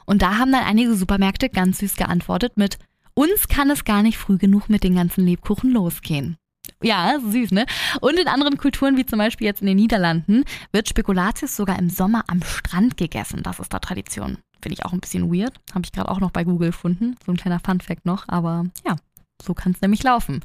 Und 0.06 0.22
da 0.22 0.38
haben 0.38 0.52
dann 0.52 0.64
einige 0.64 0.94
Supermärkte 0.96 1.48
ganz 1.48 1.78
süß 1.78 1.96
geantwortet 1.96 2.56
mit, 2.56 2.78
uns 3.14 3.48
kann 3.48 3.70
es 3.70 3.84
gar 3.84 4.02
nicht 4.02 4.18
früh 4.18 4.38
genug 4.38 4.68
mit 4.68 4.84
den 4.84 4.94
ganzen 4.94 5.24
Lebkuchen 5.24 5.70
losgehen. 5.70 6.36
Ja, 6.82 7.18
süß, 7.20 7.52
ne? 7.52 7.64
Und 8.00 8.18
in 8.18 8.28
anderen 8.28 8.58
Kulturen, 8.58 8.96
wie 8.96 9.06
zum 9.06 9.18
Beispiel 9.18 9.46
jetzt 9.46 9.60
in 9.60 9.66
den 9.66 9.76
Niederlanden, 9.76 10.44
wird 10.72 10.88
Spekulatius 10.88 11.56
sogar 11.56 11.78
im 11.78 11.88
Sommer 11.88 12.24
am 12.26 12.42
Strand 12.42 12.96
gegessen. 12.96 13.42
Das 13.42 13.58
ist 13.58 13.72
da 13.72 13.78
Tradition. 13.78 14.38
Finde 14.60 14.74
ich 14.74 14.84
auch 14.84 14.92
ein 14.92 15.00
bisschen 15.00 15.32
weird. 15.32 15.58
Habe 15.74 15.84
ich 15.84 15.92
gerade 15.92 16.10
auch 16.10 16.20
noch 16.20 16.30
bei 16.30 16.44
Google 16.44 16.70
gefunden. 16.70 17.16
So 17.24 17.32
ein 17.32 17.38
kleiner 17.38 17.60
Fun-Fact 17.60 18.04
noch. 18.04 18.24
Aber 18.28 18.66
ja, 18.86 18.96
so 19.42 19.54
kann 19.54 19.72
es 19.72 19.80
nämlich 19.80 20.02
laufen. 20.02 20.40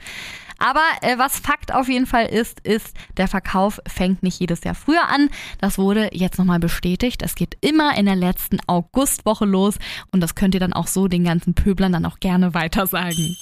Aber 0.58 0.84
äh, 1.02 1.18
was 1.18 1.40
Fakt 1.40 1.74
auf 1.74 1.90
jeden 1.90 2.06
Fall 2.06 2.28
ist, 2.28 2.60
ist, 2.60 2.96
der 3.18 3.28
Verkauf 3.28 3.80
fängt 3.88 4.22
nicht 4.22 4.40
jedes 4.40 4.64
Jahr 4.64 4.76
früher 4.76 5.10
an. 5.10 5.30
Das 5.60 5.80
wurde 5.80 6.10
jetzt 6.14 6.38
nochmal 6.38 6.60
bestätigt. 6.60 7.24
Es 7.24 7.34
geht 7.34 7.58
immer 7.62 7.98
in 7.98 8.06
der 8.06 8.16
letzten 8.16 8.60
Augustwoche 8.68 9.46
los 9.46 9.80
und 10.12 10.22
das 10.22 10.36
könnt 10.36 10.54
ihr 10.54 10.60
dann 10.60 10.74
auch 10.74 10.88
so 10.88 11.08
den 11.08 11.24
ganzen 11.24 11.56
Pöblern 11.56 11.92
dann 11.92 12.06
auch 12.06 12.20
gerne 12.20 12.54
weiter 12.54 12.86
sagen. 12.86 13.36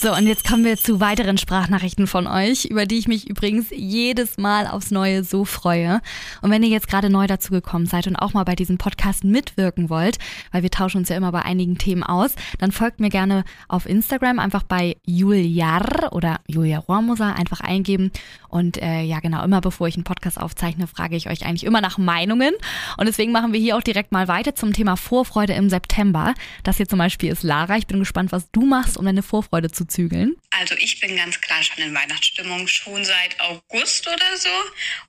So, 0.00 0.14
und 0.14 0.28
jetzt 0.28 0.46
kommen 0.46 0.64
wir 0.64 0.76
zu 0.76 1.00
weiteren 1.00 1.38
Sprachnachrichten 1.38 2.06
von 2.06 2.28
euch, 2.28 2.66
über 2.66 2.86
die 2.86 2.98
ich 2.98 3.08
mich 3.08 3.28
übrigens 3.28 3.70
jedes 3.74 4.38
Mal 4.38 4.68
aufs 4.68 4.92
Neue 4.92 5.24
so 5.24 5.44
freue. 5.44 6.00
Und 6.40 6.52
wenn 6.52 6.62
ihr 6.62 6.68
jetzt 6.68 6.86
gerade 6.86 7.10
neu 7.10 7.26
dazugekommen 7.26 7.88
seid 7.88 8.06
und 8.06 8.14
auch 8.14 8.32
mal 8.32 8.44
bei 8.44 8.54
diesem 8.54 8.78
Podcast 8.78 9.24
mitwirken 9.24 9.90
wollt, 9.90 10.18
weil 10.52 10.62
wir 10.62 10.70
tauschen 10.70 10.98
uns 10.98 11.08
ja 11.08 11.16
immer 11.16 11.32
bei 11.32 11.42
einigen 11.42 11.78
Themen 11.78 12.04
aus, 12.04 12.36
dann 12.60 12.70
folgt 12.70 13.00
mir 13.00 13.08
gerne 13.08 13.42
auf 13.66 13.86
Instagram 13.86 14.38
einfach 14.38 14.62
bei 14.62 14.98
Juliar 15.04 16.12
oder 16.12 16.38
Julia 16.46 16.78
Rohrmoser 16.78 17.34
einfach 17.34 17.60
eingeben. 17.60 18.12
Und 18.48 18.80
äh, 18.80 19.02
ja, 19.02 19.18
genau, 19.18 19.42
immer 19.42 19.60
bevor 19.60 19.88
ich 19.88 19.96
einen 19.96 20.04
Podcast 20.04 20.40
aufzeichne, 20.40 20.86
frage 20.86 21.16
ich 21.16 21.28
euch 21.28 21.44
eigentlich 21.44 21.64
immer 21.64 21.80
nach 21.80 21.98
Meinungen. 21.98 22.54
Und 22.98 23.06
deswegen 23.06 23.32
machen 23.32 23.52
wir 23.52 23.58
hier 23.58 23.76
auch 23.76 23.82
direkt 23.82 24.12
mal 24.12 24.28
weiter 24.28 24.54
zum 24.54 24.72
Thema 24.72 24.96
Vorfreude 24.96 25.54
im 25.54 25.68
September. 25.68 26.34
Das 26.62 26.76
hier 26.76 26.86
zum 26.86 27.00
Beispiel 27.00 27.32
ist 27.32 27.42
Lara. 27.42 27.76
Ich 27.78 27.88
bin 27.88 27.98
gespannt, 27.98 28.30
was 28.30 28.48
du 28.52 28.64
machst, 28.64 28.96
um 28.96 29.04
deine 29.04 29.24
Vorfreude 29.24 29.72
zu 29.72 29.87
zügeln? 29.88 30.36
Also 30.50 30.74
ich 30.76 31.00
bin 31.00 31.16
ganz 31.16 31.40
klar 31.40 31.62
schon 31.62 31.82
in 31.82 31.94
Weihnachtsstimmung, 31.94 32.68
schon 32.68 33.04
seit 33.04 33.40
August 33.40 34.06
oder 34.06 34.36
so. 34.36 34.50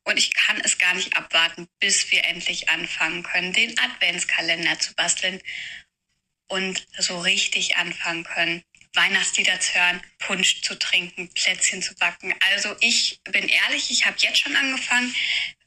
Und 0.04 0.18
ich 0.18 0.34
kann 0.34 0.60
es 0.64 0.78
gar 0.78 0.94
nicht 0.96 1.16
abwarten, 1.16 1.68
bis 1.80 2.12
wir 2.12 2.24
endlich 2.26 2.70
anfangen 2.70 3.24
können, 3.24 3.54
den 3.54 3.78
Adventskalender 3.80 4.80
zu 4.80 4.94
basteln 4.96 5.42
und 6.48 6.86
so 6.98 7.20
richtig 7.20 7.78
anfangen 7.78 8.24
können. 8.24 8.64
Weihnachtslieder 8.94 9.60
zu 9.60 9.74
hören, 9.76 10.02
Punsch 10.18 10.62
zu 10.62 10.78
trinken, 10.78 11.30
Plätzchen 11.34 11.82
zu 11.82 11.94
backen. 11.96 12.34
Also 12.52 12.76
ich 12.82 13.20
bin 13.32 13.48
ehrlich, 13.48 13.92
ich 13.92 14.06
habe 14.06 14.18
jetzt 14.20 14.40
schon 14.40 14.56
angefangen, 14.56 15.14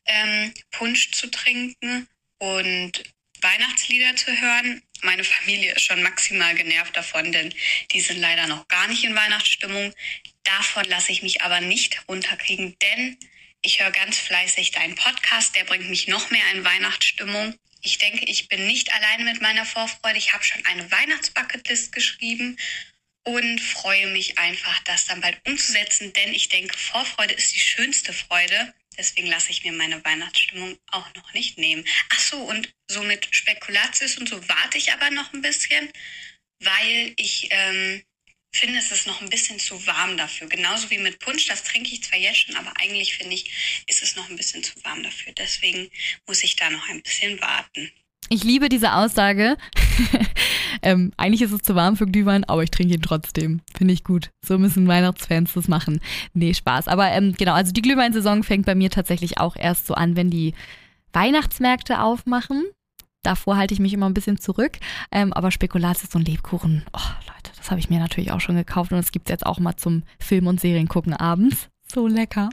ähm, 0.07 0.53
Punsch 0.73 1.13
zu 1.13 1.31
trinken 1.31 2.09
und 2.39 3.03
Weihnachtslieder 3.41 4.17
zu 4.17 4.33
hören. 4.41 4.83
Meine 5.03 5.25
Familie 5.25 5.75
ist 5.75 5.83
schon 5.83 6.03
maximal 6.03 6.55
genervt 6.55 6.97
davon, 6.97 7.33
denn 7.33 7.53
die 7.91 8.01
sind 8.01 8.19
leider 8.19 8.47
noch 8.47 8.69
gar 8.69 8.87
nicht 8.87 9.03
in 9.03 9.17
Weihnachtsstimmung. 9.17 9.93
Davon 10.45 10.85
lasse 10.85 11.11
ich 11.11 11.23
mich 11.23 11.43
aber 11.43 11.61
nicht 11.61 12.01
runterkriegen, 12.09 12.77
denn 12.79 13.19
ich 13.63 13.81
höre 13.81 13.91
ganz 13.91 14.19
fleißig 14.19 14.71
deinen 14.71 14.95
Podcast, 14.95 15.57
der 15.57 15.65
bringt 15.65 15.91
mich 15.91 16.07
noch 16.07 16.31
mehr 16.31 16.49
in 16.53 16.65
Weihnachtsstimmung. 16.65 17.59
Ich 17.81 17.99
denke, 17.99 18.25
ich 18.27 18.47
bin 18.47 18.67
nicht 18.67 18.95
alleine 18.95 19.25
mit 19.25 19.43
meiner 19.43 19.67
Vorfreude. 19.67 20.19
Ich 20.19 20.33
habe 20.33 20.45
schon 20.45 20.65
eine 20.67 20.89
Weihnachtsbucketlist 20.91 21.91
geschrieben 21.91 22.57
und 23.25 23.61
freue 23.61 24.07
mich 24.09 24.39
einfach, 24.39 24.79
das 24.85 25.07
dann 25.07 25.21
bald 25.21 25.41
umzusetzen, 25.47 26.13
denn 26.13 26.33
ich 26.33 26.49
denke, 26.49 26.79
Vorfreude 26.79 27.35
ist 27.35 27.55
die 27.55 27.61
schönste 27.61 28.13
Freude. 28.13 28.73
Deswegen 28.99 29.27
lasse 29.27 29.51
ich 29.51 29.65
mir 29.65 29.73
meine 29.73 30.05
Weihnachtsstimmung 30.05 30.79
auch 30.91 31.13
noch 31.15 31.33
nicht 31.33 31.59
nehmen. 31.59 31.85
Ach 32.11 32.21
so, 32.21 32.39
und 32.39 32.73
so 32.89 33.03
mit 33.03 33.35
Spekulatius 33.35 34.19
und 34.19 34.29
so 34.29 34.49
warte 34.49 34.79
ich 34.79 34.93
aber 34.93 35.11
noch 35.11 35.33
ein 35.33 35.43
bisschen, 35.43 35.91
weil 36.61 37.15
ich 37.17 37.49
ähm, 37.51 38.03
finde, 38.55 38.79
es 38.79 38.93
ist 38.93 39.07
noch 39.07 39.21
ein 39.21 39.31
bisschen 39.31 39.59
zu 39.59 39.87
warm 39.87 40.17
dafür. 40.17 40.49
Genauso 40.49 40.91
wie 40.91 40.99
mit 40.99 41.19
Punsch, 41.19 41.47
das 41.47 41.65
trinke 41.65 41.91
ich 41.93 42.03
zwar 42.03 42.19
jetzt 42.19 42.41
schon, 42.41 42.57
aber 42.57 42.73
eigentlich 42.81 43.15
finde 43.15 43.35
ich, 43.35 43.51
ist 43.87 44.03
es 44.03 44.17
noch 44.17 44.29
ein 44.29 44.37
bisschen 44.37 44.63
zu 44.63 44.73
warm 44.85 45.03
dafür. 45.03 45.33
Deswegen 45.33 45.91
muss 46.27 46.43
ich 46.43 46.57
da 46.57 46.71
noch 46.71 46.89
ein 46.89 47.03
bisschen 47.03 47.41
warten. 47.41 47.93
Ich 48.33 48.45
liebe 48.45 48.71
diese 48.71 48.95
Aussage. 48.95 49.59
ähm, 50.83 51.13
eigentlich 51.19 51.43
ist 51.43 51.53
es 51.53 51.61
zu 51.61 51.75
warm 51.75 51.99
für 51.99 52.07
Glühwein, 52.07 52.45
aber 52.45 52.63
ich 52.63 52.71
trinke 52.71 52.95
ihn 52.95 53.03
trotzdem. 53.03 53.61
Finde 53.77 53.93
ich 53.93 54.05
gut. 54.05 54.31
So 54.43 54.57
müssen 54.57 54.89
Weihnachtsfans 54.89 55.53
das 55.53 55.69
machen. 55.69 56.01
Nee, 56.33 56.55
Spaß. 56.55 56.89
Aber 56.89 57.09
ähm, 57.09 57.35
genau, 57.37 57.53
also 57.53 57.73
die 57.73 57.83
Glühweinsaison 57.83 58.43
fängt 58.43 58.65
bei 58.65 58.75
mir 58.75 58.89
tatsächlich 58.89 59.37
auch 59.37 59.55
erst 59.55 59.87
so 59.87 59.93
an, 59.93 60.17
wenn 60.17 60.31
die 60.31 60.55
Weihnachtsmärkte 61.13 62.01
aufmachen. 62.01 62.65
Davor 63.23 63.59
halte 63.59 63.75
ich 63.75 63.81
mich 63.81 63.93
immer 63.93 64.09
ein 64.09 64.15
bisschen 64.15 64.39
zurück. 64.39 64.79
Ähm, 65.11 65.35
aber 65.35 65.51
Spekulatius 65.51 66.15
und 66.15 66.27
Lebkuchen, 66.27 66.87
oh 66.95 67.11
Leute, 67.29 67.53
das 67.55 67.71
habe 67.71 67.81
ich 67.81 67.91
mir 67.91 68.01
natürlich 68.01 68.33
auch 68.33 68.41
schon 68.41 68.57
gekauft 68.57 68.93
und 68.93 68.97
das 68.97 69.13
gibt 69.13 69.29
es 69.29 69.31
jetzt 69.31 69.45
auch 69.45 69.59
mal 69.59 69.77
zum 69.77 70.05
Film- 70.19 70.47
und 70.47 70.59
Seriengucken 70.59 71.13
abends. 71.13 71.69
So 71.93 72.07
lecker. 72.07 72.49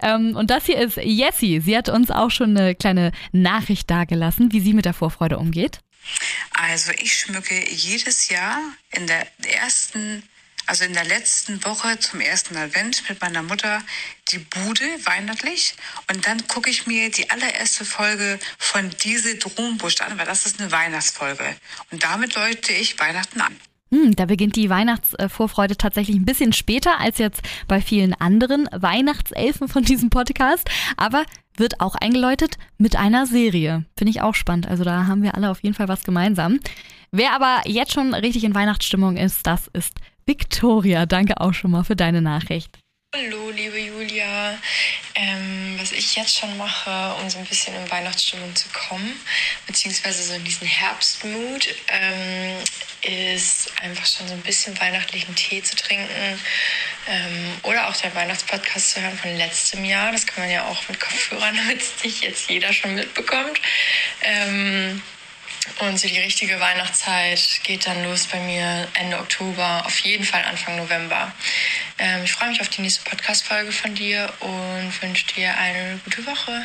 Ähm, 0.00 0.36
und 0.36 0.50
das 0.50 0.66
hier 0.66 0.78
ist 0.78 0.98
Jessie. 0.98 1.60
Sie 1.60 1.76
hat 1.76 1.88
uns 1.88 2.10
auch 2.10 2.30
schon 2.30 2.56
eine 2.56 2.74
kleine 2.74 3.12
Nachricht 3.32 3.90
dargelassen, 3.90 4.52
wie 4.52 4.60
sie 4.60 4.74
mit 4.74 4.84
der 4.84 4.94
Vorfreude 4.94 5.38
umgeht. 5.38 5.80
Also 6.52 6.92
ich 6.92 7.14
schmücke 7.14 7.54
jedes 7.70 8.28
Jahr 8.28 8.58
in 8.90 9.06
der 9.06 9.26
ersten, 9.60 10.22
also 10.66 10.84
in 10.84 10.92
der 10.92 11.04
letzten 11.04 11.64
Woche 11.64 11.98
zum 11.98 12.20
ersten 12.20 12.56
Advent 12.56 13.08
mit 13.08 13.20
meiner 13.20 13.42
Mutter 13.42 13.82
die 14.28 14.38
Bude 14.38 14.84
weihnachtlich 15.04 15.74
und 16.10 16.26
dann 16.26 16.46
gucke 16.46 16.70
ich 16.70 16.86
mir 16.86 17.10
die 17.10 17.30
allererste 17.30 17.84
Folge 17.84 18.38
von 18.58 18.90
Diese 19.02 19.36
Drohnenbusch 19.36 20.00
an, 20.00 20.18
weil 20.18 20.26
das 20.26 20.46
ist 20.46 20.60
eine 20.60 20.70
Weihnachtsfolge. 20.72 21.56
Und 21.90 22.04
damit 22.04 22.34
läute 22.34 22.72
ich 22.72 22.98
Weihnachten 22.98 23.40
an. 23.40 23.56
Hm, 23.90 24.16
da 24.16 24.26
beginnt 24.26 24.56
die 24.56 24.70
Weihnachtsvorfreude 24.70 25.76
tatsächlich 25.76 26.16
ein 26.16 26.24
bisschen 26.24 26.52
später 26.52 27.00
als 27.00 27.18
jetzt 27.18 27.42
bei 27.66 27.80
vielen 27.80 28.14
anderen 28.14 28.68
Weihnachtselfen 28.72 29.68
von 29.68 29.82
diesem 29.82 30.10
Podcast, 30.10 30.68
aber 30.96 31.24
wird 31.56 31.80
auch 31.80 31.94
eingeläutet 31.94 32.56
mit 32.76 32.96
einer 32.96 33.26
Serie. 33.26 33.84
Finde 33.96 34.10
ich 34.10 34.22
auch 34.22 34.34
spannend. 34.34 34.68
Also 34.68 34.84
da 34.84 35.06
haben 35.06 35.22
wir 35.22 35.34
alle 35.34 35.50
auf 35.50 35.62
jeden 35.62 35.74
Fall 35.74 35.88
was 35.88 36.04
gemeinsam. 36.04 36.60
Wer 37.10 37.32
aber 37.32 37.62
jetzt 37.66 37.92
schon 37.92 38.14
richtig 38.14 38.44
in 38.44 38.54
Weihnachtsstimmung 38.54 39.16
ist, 39.16 39.46
das 39.46 39.68
ist 39.72 39.94
Victoria. 40.26 41.06
Danke 41.06 41.40
auch 41.40 41.54
schon 41.54 41.70
mal 41.70 41.84
für 41.84 41.96
deine 41.96 42.22
Nachricht. 42.22 42.78
Hallo, 43.16 43.48
liebe 43.48 43.78
Julia. 43.78 44.58
Ähm, 45.14 45.76
was 45.80 45.92
ich 45.92 46.14
jetzt 46.14 46.38
schon 46.38 46.58
mache, 46.58 47.14
um 47.14 47.30
so 47.30 47.38
ein 47.38 47.46
bisschen 47.46 47.74
in 47.74 47.90
Weihnachtsstimmung 47.90 48.54
zu 48.54 48.68
kommen, 48.68 49.18
beziehungsweise 49.66 50.22
so 50.22 50.34
in 50.34 50.44
diesen 50.44 50.66
Herbstmut, 50.66 51.74
ähm, 51.88 52.58
ist 53.00 53.72
einfach 53.80 54.04
schon 54.04 54.28
so 54.28 54.34
ein 54.34 54.42
bisschen 54.42 54.78
weihnachtlichen 54.78 55.34
Tee 55.36 55.62
zu 55.62 55.74
trinken 55.74 56.38
ähm, 57.08 57.54
oder 57.62 57.88
auch 57.88 57.96
den 57.96 58.14
Weihnachtspodcast 58.14 58.90
zu 58.90 59.00
hören 59.00 59.16
von 59.16 59.34
letztem 59.38 59.86
Jahr. 59.86 60.12
Das 60.12 60.26
kann 60.26 60.44
man 60.44 60.52
ja 60.52 60.66
auch 60.66 60.86
mit 60.86 61.00
Kopfhörern, 61.00 61.56
damit 61.66 61.80
es 61.80 62.20
jetzt 62.20 62.50
jeder 62.50 62.74
schon 62.74 62.94
mitbekommt. 62.94 63.58
Ähm, 64.20 65.00
und 65.80 65.98
so 65.98 66.08
die 66.08 66.18
richtige 66.18 66.58
Weihnachtszeit 66.60 67.60
geht 67.62 67.86
dann 67.86 68.04
los 68.04 68.26
bei 68.26 68.40
mir 68.40 68.88
Ende 68.94 69.18
Oktober, 69.18 69.82
auf 69.86 69.98
jeden 70.00 70.24
Fall 70.24 70.44
Anfang 70.44 70.76
November. 70.76 71.32
Ähm, 71.98 72.22
ich 72.24 72.32
freue 72.32 72.48
mich 72.48 72.60
auf 72.60 72.68
die 72.68 72.80
nächste 72.80 73.02
Podcast-Folge 73.08 73.72
von 73.72 73.94
dir 73.94 74.32
und 74.40 75.02
wünsche 75.02 75.26
dir 75.34 75.56
eine 75.56 75.98
gute 76.04 76.24
Woche. 76.26 76.62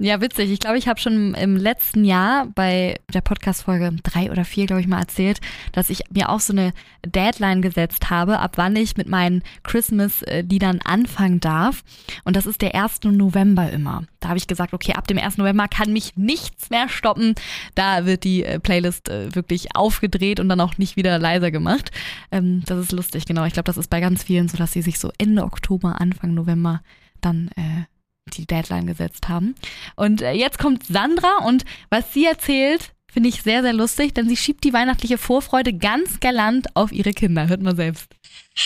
Ja, 0.00 0.20
witzig. 0.20 0.52
Ich 0.52 0.60
glaube, 0.60 0.78
ich 0.78 0.86
habe 0.86 1.00
schon 1.00 1.34
im 1.34 1.56
letzten 1.56 2.04
Jahr 2.04 2.46
bei 2.54 3.00
der 3.12 3.20
Podcast-Folge 3.20 3.96
drei 4.04 4.30
oder 4.30 4.44
vier, 4.44 4.66
glaube 4.66 4.80
ich, 4.80 4.86
mal 4.86 5.00
erzählt, 5.00 5.40
dass 5.72 5.90
ich 5.90 6.02
mir 6.12 6.28
auch 6.28 6.38
so 6.38 6.52
eine 6.52 6.72
Deadline 7.04 7.62
gesetzt 7.62 8.08
habe, 8.08 8.38
ab 8.38 8.52
wann 8.58 8.76
ich 8.76 8.96
mit 8.96 9.08
meinen 9.08 9.42
Christmas-Liedern 9.64 10.82
anfangen 10.84 11.40
darf. 11.40 11.82
Und 12.22 12.36
das 12.36 12.46
ist 12.46 12.62
der 12.62 12.76
1. 12.76 13.00
November 13.10 13.72
immer. 13.72 14.04
Da 14.20 14.28
habe 14.28 14.38
ich 14.38 14.46
gesagt, 14.46 14.72
okay, 14.72 14.92
ab 14.92 15.08
dem 15.08 15.18
1. 15.18 15.36
November 15.36 15.66
kann 15.66 15.92
mich 15.92 16.16
nichts 16.16 16.70
mehr 16.70 16.88
stoppen. 16.88 17.34
Da 17.74 18.06
wird 18.06 18.22
die 18.22 18.44
äh, 18.44 18.60
Playlist 18.60 19.08
äh, 19.08 19.34
wirklich 19.34 19.74
aufgedreht 19.74 20.38
und 20.38 20.48
dann 20.48 20.60
auch 20.60 20.78
nicht 20.78 20.94
wieder 20.94 21.18
leiser 21.18 21.50
gemacht. 21.50 21.90
Ähm, 22.30 22.62
das 22.66 22.78
ist 22.78 22.92
lustig, 22.92 23.24
genau. 23.24 23.46
Ich 23.46 23.52
glaube, 23.52 23.66
das 23.66 23.76
ist 23.76 23.90
bei 23.90 23.98
ganz 23.98 24.22
vielen 24.22 24.46
so, 24.46 24.56
dass 24.56 24.70
sie 24.70 24.82
sich 24.82 25.00
so 25.00 25.10
Ende 25.18 25.42
Oktober, 25.42 26.00
Anfang 26.00 26.34
November 26.34 26.82
dann 27.20 27.48
äh, 27.56 27.82
die 28.30 28.46
Deadline 28.46 28.86
gesetzt 28.86 29.28
haben. 29.28 29.54
Und 29.96 30.22
äh, 30.22 30.32
jetzt 30.32 30.58
kommt 30.58 30.86
Sandra 30.86 31.38
und 31.44 31.64
was 31.90 32.12
sie 32.12 32.26
erzählt, 32.26 32.92
finde 33.12 33.30
ich 33.30 33.42
sehr, 33.42 33.62
sehr 33.62 33.72
lustig, 33.72 34.14
denn 34.14 34.28
sie 34.28 34.36
schiebt 34.36 34.64
die 34.64 34.72
weihnachtliche 34.72 35.18
Vorfreude 35.18 35.72
ganz 35.72 36.20
galant 36.20 36.68
auf 36.74 36.92
ihre 36.92 37.12
Kinder. 37.12 37.48
Hört 37.48 37.62
mal 37.62 37.76
selbst. 37.76 38.06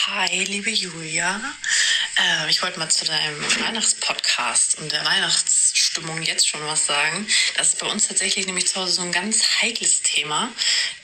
Hi, 0.07 0.45
liebe 0.45 0.71
Julia. 0.71 1.41
Äh, 2.17 2.51
ich 2.51 2.63
wollte 2.63 2.79
mal 2.79 2.91
zu 2.91 3.05
deinem 3.05 3.41
Weihnachtspodcast 3.61 4.79
und 4.79 4.91
der 4.91 5.05
Weihnachtsstimmung 5.05 6.23
jetzt 6.23 6.49
schon 6.49 6.61
was 6.67 6.87
sagen. 6.87 7.27
Das 7.57 7.69
ist 7.69 7.81
bei 7.81 7.87
uns 7.87 8.09
tatsächlich 8.09 8.47
nämlich 8.47 8.67
zu 8.67 8.81
Hause 8.81 8.93
so 8.93 9.03
ein 9.03 9.13
ganz 9.13 9.43
heikles 9.61 10.03
Thema. 10.03 10.51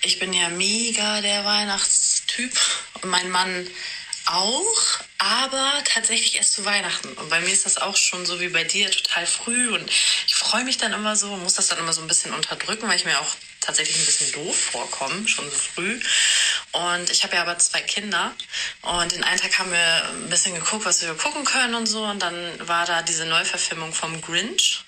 Ich 0.02 0.18
bin 0.18 0.32
ja 0.32 0.48
mega 0.48 1.20
der 1.20 1.44
Weihnachtstyp 1.44 2.52
und 3.02 3.10
mein 3.10 3.30
Mann 3.30 3.66
auch, 4.28 4.98
aber 5.18 5.82
tatsächlich 5.84 6.36
erst 6.36 6.52
zu 6.52 6.64
Weihnachten. 6.64 7.12
Und 7.14 7.28
bei 7.28 7.40
mir 7.40 7.52
ist 7.52 7.66
das 7.66 7.78
auch 7.78 7.96
schon 7.96 8.26
so 8.26 8.40
wie 8.40 8.48
bei 8.48 8.64
dir 8.64 8.90
total 8.90 9.26
früh 9.26 9.74
und 9.74 9.90
ich 10.26 10.34
freue 10.34 10.64
mich 10.64 10.78
dann 10.78 10.92
immer 10.92 11.16
so, 11.16 11.36
muss 11.36 11.54
das 11.54 11.68
dann 11.68 11.78
immer 11.78 11.92
so 11.92 12.02
ein 12.02 12.08
bisschen 12.08 12.32
unterdrücken, 12.34 12.88
weil 12.88 12.96
ich 12.96 13.04
mir 13.04 13.20
auch 13.20 13.34
tatsächlich 13.60 13.98
ein 13.98 14.06
bisschen 14.06 14.32
doof 14.32 14.56
vorkommen, 14.56 15.28
schon 15.28 15.50
so 15.50 15.56
früh. 15.56 16.00
Und 16.72 17.10
ich 17.10 17.22
habe 17.24 17.36
ja 17.36 17.42
aber 17.42 17.58
zwei 17.58 17.80
Kinder. 17.82 18.34
Und 18.82 19.12
den 19.12 19.24
einen 19.24 19.40
Tag 19.40 19.58
haben 19.58 19.70
wir 19.70 20.04
ein 20.08 20.30
bisschen 20.30 20.54
geguckt, 20.54 20.84
was 20.84 21.02
wir 21.02 21.12
gucken 21.14 21.44
können 21.44 21.74
und 21.74 21.86
so. 21.86 22.04
Und 22.04 22.20
dann 22.20 22.66
war 22.66 22.86
da 22.86 23.02
diese 23.02 23.26
Neuverfilmung 23.26 23.92
vom 23.92 24.20
Grinch. 24.22 24.84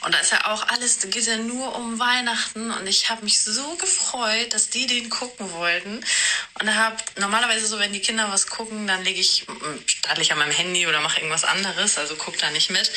Und 0.00 0.14
da 0.14 0.18
ist 0.18 0.32
ja 0.32 0.52
auch 0.52 0.66
alles, 0.68 1.00
geht 1.10 1.26
ja 1.26 1.36
nur 1.36 1.76
um 1.76 1.98
Weihnachten. 1.98 2.70
Und 2.70 2.86
ich 2.86 3.10
habe 3.10 3.24
mich 3.24 3.40
so 3.40 3.76
gefreut, 3.76 4.54
dass 4.54 4.70
die 4.70 4.86
den 4.86 5.10
gucken 5.10 5.52
wollten. 5.52 6.04
Und 6.60 6.74
habe 6.74 6.96
normalerweise 7.18 7.66
so, 7.66 7.78
wenn 7.78 7.92
die 7.92 8.00
Kinder 8.00 8.30
was 8.30 8.46
gucken, 8.46 8.86
dann 8.86 9.04
lege 9.04 9.20
ich, 9.20 9.46
starte 9.86 10.22
ich 10.22 10.32
an 10.32 10.38
meinem 10.38 10.52
Handy 10.52 10.86
oder 10.86 11.00
mache 11.00 11.18
irgendwas 11.18 11.44
anderes, 11.44 11.98
also 11.98 12.16
guck 12.16 12.38
da 12.38 12.50
nicht 12.50 12.70
mit. 12.70 12.90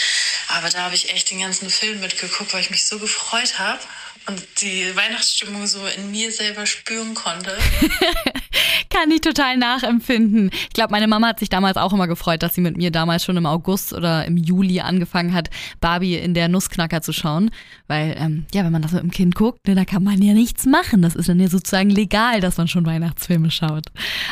Aber 0.48 0.70
da 0.70 0.80
habe 0.80 0.96
ich 0.96 1.10
echt 1.12 1.30
den 1.32 1.42
ganzen 1.42 1.70
Film 1.70 2.00
mitgeguckt, 2.00 2.54
weil 2.54 2.62
ich 2.62 2.70
mich 2.70 2.86
so 2.86 3.00
gefreut 3.00 3.60
habe 3.60 3.82
und 4.28 4.62
die 4.62 4.96
Weihnachtsstimmung 4.96 5.68
so 5.68 5.86
in 5.88 6.12
mir 6.12 6.32
selber 6.32 6.66
spüren 6.66 7.13
konnte. 7.13 7.58
Kann 8.89 9.10
ich 9.12 9.22
total 9.22 9.58
nachempfinden. 9.58 10.50
Ich 10.53 10.74
glaube, 10.74 10.91
meine 10.91 11.08
Mama 11.08 11.27
hat 11.27 11.39
sich 11.39 11.50
damals 11.50 11.77
auch 11.77 11.93
immer 11.93 12.08
gefreut, 12.08 12.43
dass 12.43 12.55
sie 12.55 12.62
mit 12.62 12.77
mir 12.77 12.91
damals 12.91 13.24
schon 13.24 13.38
im 13.38 13.46
August 13.46 13.93
oder 13.93 14.25
im 14.25 14.38
Juli 14.38 14.81
angefangen 14.81 15.34
hat, 15.34 15.50
Barbie 15.79 16.15
in 16.15 16.34
der 16.34 16.50
Nussknacker 16.50 17.01
zu 17.01 17.13
schauen. 17.13 17.51
Weil, 17.88 18.15
ähm, 18.20 18.46
ja, 18.53 18.63
wenn 18.63 18.72
man 18.72 18.81
das 18.81 18.91
mit 18.91 19.03
dem 19.03 19.12
Kind 19.12 19.36
guckt, 19.36 19.67
ne, 19.67 19.75
da 19.75 19.86
kann 19.86 20.03
man 20.03 20.22
ja 20.22 20.34
nichts 20.34 20.65
machen. 20.65 21.01
Das 21.01 21.15
ist 21.15 21.29
dann 21.29 21.39
ja 21.39 21.48
sozusagen 21.48 21.89
legal, 21.89 22.41
dass 22.41 22.58
man 22.58 22.67
schon 22.67 22.86
Weihnachtsfilme 22.86 23.51
schaut. 23.51 23.86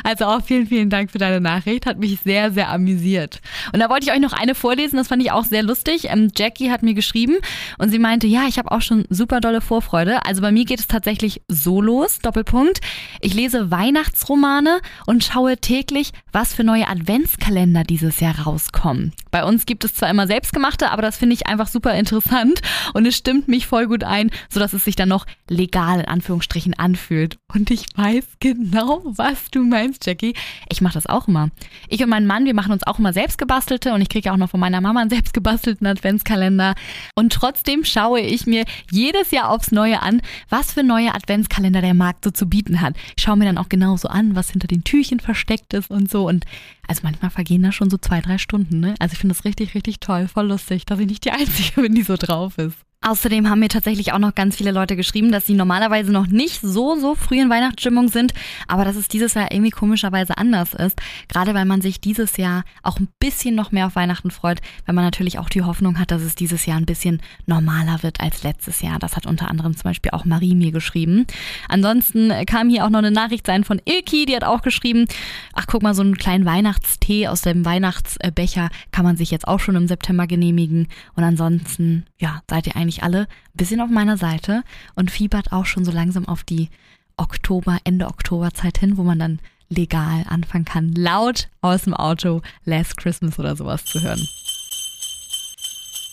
Also 0.03 0.25
auch 0.25 0.43
vielen, 0.43 0.67
vielen 0.67 0.89
Dank 0.89 1.11
für 1.11 1.17
deine 1.17 1.41
Nachricht. 1.41 1.85
Hat 1.85 1.99
mich 1.99 2.19
sehr, 2.23 2.51
sehr 2.51 2.69
amüsiert. 2.69 3.41
Und 3.73 3.79
da 3.79 3.89
wollte 3.89 4.05
ich 4.05 4.11
euch 4.11 4.19
noch 4.19 4.33
eine 4.33 4.55
vorlesen, 4.55 4.97
das 4.97 5.07
fand 5.07 5.21
ich 5.21 5.31
auch 5.31 5.45
sehr 5.45 5.63
lustig. 5.63 6.09
Ähm, 6.09 6.29
Jackie 6.35 6.71
hat 6.71 6.83
mir 6.83 6.93
geschrieben 6.93 7.37
und 7.77 7.89
sie 7.89 7.99
meinte, 7.99 8.27
ja, 8.27 8.47
ich 8.47 8.57
habe 8.57 8.71
auch 8.71 8.81
schon 8.81 9.05
super 9.09 9.39
dolle 9.39 9.61
Vorfreude. 9.61 10.25
Also 10.25 10.41
bei 10.41 10.51
mir 10.51 10.65
geht 10.65 10.79
es 10.79 10.87
tatsächlich 10.87 11.41
so 11.47 11.81
los, 11.81 12.19
Doppelpunkt. 12.19 12.79
Ich 13.21 13.33
lese 13.33 13.71
Weihnachtsromane 14.09 14.81
und 15.05 15.23
schaue 15.23 15.57
täglich, 15.57 16.11
was 16.31 16.53
für 16.53 16.63
neue 16.63 16.87
Adventskalender 16.87 17.83
dieses 17.83 18.19
Jahr 18.19 18.39
rauskommen. 18.39 19.13
Bei 19.31 19.43
uns 19.43 19.65
gibt 19.65 19.83
es 19.83 19.93
zwar 19.93 20.09
immer 20.09 20.27
selbstgemachte, 20.27 20.91
aber 20.91 21.01
das 21.01 21.17
finde 21.17 21.35
ich 21.35 21.47
einfach 21.47 21.67
super 21.67 21.93
interessant 21.93 22.61
und 22.93 23.05
es 23.05 23.15
stimmt 23.15 23.47
mich 23.47 23.67
voll 23.67 23.87
gut 23.87 24.03
ein, 24.03 24.31
sodass 24.49 24.73
es 24.73 24.85
sich 24.85 24.95
dann 24.95 25.09
noch 25.09 25.25
legal 25.47 25.99
in 25.99 26.05
Anführungsstrichen 26.05 26.73
anfühlt. 26.73 27.37
Und 27.53 27.69
ich 27.69 27.85
weiß 27.95 28.25
genau, 28.39 29.01
was 29.05 29.51
du 29.51 29.63
meinst, 29.63 30.05
Jackie. 30.05 30.33
Ich 30.69 30.81
mache 30.81 30.95
das 30.95 31.05
auch 31.05 31.27
immer. 31.27 31.49
Ich 31.87 32.01
und 32.03 32.09
mein 32.09 32.25
Mann, 32.25 32.45
wir 32.45 32.55
machen 32.55 32.71
uns 32.71 32.85
auch 32.87 32.99
immer 32.99 33.13
selbst 33.13 33.37
gebastelte 33.37 33.93
und 33.93 34.01
ich 34.01 34.09
kriege 34.09 34.31
auch 34.31 34.37
noch 34.37 34.49
von 34.49 34.59
meiner 34.59 34.81
Mama 34.81 35.01
einen 35.01 35.09
selbst 35.09 35.33
gebastelten 35.33 35.85
Adventskalender. 35.85 36.73
Und 37.15 37.33
trotzdem 37.33 37.83
schaue 37.83 38.21
ich 38.21 38.47
mir 38.47 38.65
jedes 38.91 39.31
Jahr 39.31 39.49
aufs 39.49 39.71
Neue 39.71 40.01
an, 40.01 40.21
was 40.49 40.73
für 40.73 40.83
neue 40.83 41.13
Adventskalender 41.13 41.81
der 41.81 41.93
Markt 41.93 42.23
so 42.23 42.31
zu 42.31 42.47
bieten 42.47 42.81
hat. 42.81 42.95
Ich 43.15 43.23
schaue 43.23 43.37
mir 43.37 43.45
dann 43.45 43.57
auch 43.57 43.69
genauso 43.99 44.07
an, 44.07 44.35
was 44.35 44.51
hinter 44.51 44.67
den 44.67 44.83
Türchen 44.83 45.19
versteckt 45.19 45.73
ist 45.73 45.89
und 45.89 46.09
so. 46.09 46.27
Und 46.27 46.45
also 46.87 47.01
manchmal 47.03 47.31
vergehen 47.31 47.63
da 47.63 47.71
schon 47.71 47.89
so 47.89 47.97
zwei, 47.97 48.21
drei 48.21 48.37
Stunden. 48.37 48.79
Ne? 48.79 48.95
Also 48.99 49.13
ich 49.13 49.19
finde 49.19 49.35
das 49.35 49.45
richtig, 49.45 49.75
richtig 49.75 49.99
toll, 49.99 50.27
voll 50.27 50.47
lustig, 50.47 50.85
dass 50.85 50.99
ich 50.99 51.07
nicht 51.07 51.25
die 51.25 51.31
Einzige 51.31 51.81
bin, 51.81 51.95
die 51.95 52.03
so 52.03 52.15
drauf 52.17 52.57
ist. 52.57 52.77
Außerdem 53.01 53.49
haben 53.49 53.61
mir 53.61 53.69
tatsächlich 53.69 54.11
auch 54.11 54.19
noch 54.19 54.35
ganz 54.35 54.57
viele 54.57 54.71
Leute 54.71 54.97
geschrieben, 54.97 55.31
dass 55.31 55.47
sie 55.47 55.53
normalerweise 55.53 56.11
noch 56.11 56.27
nicht 56.27 56.59
so, 56.59 56.97
so 56.97 57.15
früh 57.15 57.39
in 57.39 57.49
Weihnachtsstimmung 57.49 58.09
sind, 58.09 58.33
aber 58.67 58.83
dass 58.83 58.97
es 58.97 59.07
dieses 59.07 59.35
Jahr 59.35 59.53
irgendwie 59.53 59.69
komischerweise 59.69 60.37
anders 60.37 60.73
ist. 60.73 60.99
Gerade 61.29 61.53
weil 61.53 61.63
man 61.63 61.79
sich 61.79 62.01
dieses 62.01 62.35
Jahr 62.35 62.65
auch 62.83 62.99
ein 62.99 63.07
bisschen 63.17 63.55
noch 63.55 63.71
mehr 63.71 63.87
auf 63.87 63.95
Weihnachten 63.95 64.31
freut, 64.31 64.59
weil 64.85 64.95
man 64.95 65.05
natürlich 65.05 65.39
auch 65.39 65.47
die 65.47 65.61
Hoffnung 65.61 65.97
hat, 65.97 66.11
dass 66.11 66.21
es 66.21 66.35
dieses 66.35 66.65
Jahr 66.65 66.75
ein 66.75 66.85
bisschen 66.85 67.21
normaler 67.45 68.03
wird 68.03 68.19
als 68.19 68.43
letztes 68.43 68.81
Jahr. 68.81 68.99
Das 68.99 69.15
hat 69.15 69.25
unter 69.25 69.49
anderem 69.49 69.77
zum 69.77 69.83
Beispiel 69.83 70.11
auch 70.11 70.25
Marie 70.25 70.53
mir 70.53 70.73
geschrieben. 70.73 71.25
Ansonsten 71.69 72.33
kam 72.47 72.67
hier 72.67 72.83
auch 72.83 72.89
noch 72.89 72.99
eine 72.99 73.11
Nachricht 73.11 73.47
sein 73.47 73.63
von 73.63 73.81
Ilki, 73.85 74.25
die 74.25 74.35
hat 74.35 74.43
auch 74.43 74.61
geschrieben, 74.61 75.05
ach 75.53 75.67
guck 75.67 75.83
mal, 75.83 75.93
so 75.93 76.01
einen 76.01 76.17
kleinen 76.17 76.43
Weihnachtstee 76.43 77.29
aus 77.29 77.43
dem 77.43 77.63
Weihnachtsbecher 77.63 78.67
kann 78.91 79.05
man 79.05 79.15
sich 79.15 79.31
jetzt 79.31 79.47
auch 79.47 79.61
schon 79.61 79.77
im 79.77 79.87
September 79.87 80.27
genehmigen. 80.27 80.89
Und 81.15 81.23
ansonsten, 81.23 82.03
ja, 82.17 82.41
seid 82.49 82.67
ihr 82.67 82.75
eigentlich 82.75 82.88
eigentlich 82.89 83.03
alle 83.03 83.21
ein 83.21 83.27
bisschen 83.53 83.81
auf 83.81 83.89
meiner 83.89 84.17
Seite 84.17 84.63
und 84.95 85.11
fiebert 85.11 85.51
auch 85.51 85.65
schon 85.65 85.85
so 85.85 85.91
langsam 85.91 86.27
auf 86.27 86.43
die 86.43 86.69
Oktober, 87.17 87.77
Ende 87.83 88.07
Oktoberzeit 88.07 88.77
hin, 88.79 88.97
wo 88.97 89.03
man 89.03 89.19
dann 89.19 89.39
legal 89.69 90.25
anfangen 90.27 90.65
kann, 90.65 90.93
laut 90.93 91.49
aus 91.61 91.83
dem 91.83 91.93
Auto 91.93 92.41
Last 92.65 92.97
Christmas 92.97 93.37
oder 93.37 93.55
sowas 93.55 93.85
zu 93.85 94.01
hören. 94.01 94.27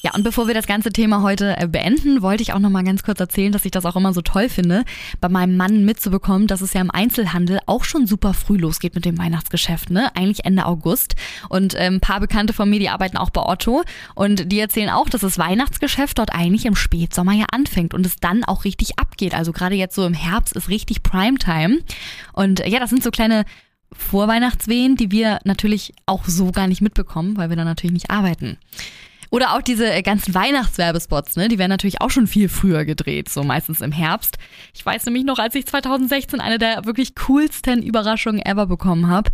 Ja, 0.06 0.14
und 0.14 0.22
bevor 0.22 0.46
wir 0.46 0.54
das 0.54 0.68
ganze 0.68 0.90
Thema 0.90 1.22
heute 1.22 1.56
äh, 1.56 1.66
beenden, 1.66 2.22
wollte 2.22 2.40
ich 2.40 2.52
auch 2.52 2.60
noch 2.60 2.70
mal 2.70 2.84
ganz 2.84 3.02
kurz 3.02 3.18
erzählen, 3.18 3.50
dass 3.50 3.64
ich 3.64 3.72
das 3.72 3.84
auch 3.84 3.96
immer 3.96 4.12
so 4.12 4.22
toll 4.22 4.48
finde, 4.48 4.84
bei 5.20 5.28
meinem 5.28 5.56
Mann 5.56 5.84
mitzubekommen, 5.84 6.46
dass 6.46 6.60
es 6.60 6.74
ja 6.74 6.80
im 6.80 6.92
Einzelhandel 6.92 7.58
auch 7.66 7.82
schon 7.82 8.06
super 8.06 8.32
früh 8.32 8.56
losgeht 8.56 8.94
mit 8.94 9.04
dem 9.04 9.18
Weihnachtsgeschäft, 9.18 9.90
ne? 9.90 10.14
Eigentlich 10.14 10.44
Ende 10.44 10.64
August. 10.66 11.16
Und 11.48 11.74
äh, 11.74 11.88
ein 11.88 11.98
paar 11.98 12.20
Bekannte 12.20 12.52
von 12.52 12.70
mir, 12.70 12.78
die 12.78 12.88
arbeiten 12.88 13.16
auch 13.16 13.30
bei 13.30 13.42
Otto 13.42 13.82
und 14.14 14.52
die 14.52 14.60
erzählen 14.60 14.90
auch, 14.90 15.08
dass 15.08 15.22
das 15.22 15.38
Weihnachtsgeschäft 15.38 16.20
dort 16.20 16.32
eigentlich 16.32 16.66
im 16.66 16.76
Spätsommer 16.76 17.32
ja 17.32 17.46
anfängt 17.50 17.92
und 17.92 18.06
es 18.06 18.14
dann 18.14 18.44
auch 18.44 18.62
richtig 18.62 19.00
abgeht. 19.00 19.34
Also 19.34 19.50
gerade 19.50 19.74
jetzt 19.74 19.96
so 19.96 20.06
im 20.06 20.14
Herbst 20.14 20.54
ist 20.54 20.68
richtig 20.68 21.02
Primetime. 21.02 21.80
Und 22.32 22.60
äh, 22.60 22.68
ja, 22.68 22.78
das 22.78 22.90
sind 22.90 23.02
so 23.02 23.10
kleine 23.10 23.44
Vorweihnachtswehen, 23.90 24.94
die 24.94 25.10
wir 25.10 25.40
natürlich 25.42 25.94
auch 26.06 26.26
so 26.26 26.52
gar 26.52 26.68
nicht 26.68 26.80
mitbekommen, 26.80 27.36
weil 27.36 27.48
wir 27.48 27.56
dann 27.56 27.66
natürlich 27.66 27.94
nicht 27.94 28.10
arbeiten. 28.10 28.56
Oder 29.30 29.54
auch 29.54 29.62
diese 29.62 29.92
äh, 29.92 30.02
ganzen 30.02 30.34
Weihnachtswerbespots, 30.34 31.36
ne? 31.36 31.48
Die 31.48 31.58
werden 31.58 31.70
natürlich 31.70 32.00
auch 32.00 32.10
schon 32.10 32.26
viel 32.26 32.48
früher 32.48 32.84
gedreht, 32.84 33.28
so 33.28 33.42
meistens 33.42 33.80
im 33.80 33.92
Herbst. 33.92 34.38
Ich 34.74 34.84
weiß 34.84 35.06
nämlich 35.06 35.24
noch, 35.24 35.38
als 35.38 35.54
ich 35.54 35.66
2016 35.66 36.40
eine 36.40 36.58
der 36.58 36.84
wirklich 36.84 37.14
coolsten 37.14 37.82
Überraschungen 37.82 38.44
ever 38.44 38.66
bekommen 38.66 39.08
habe. 39.08 39.30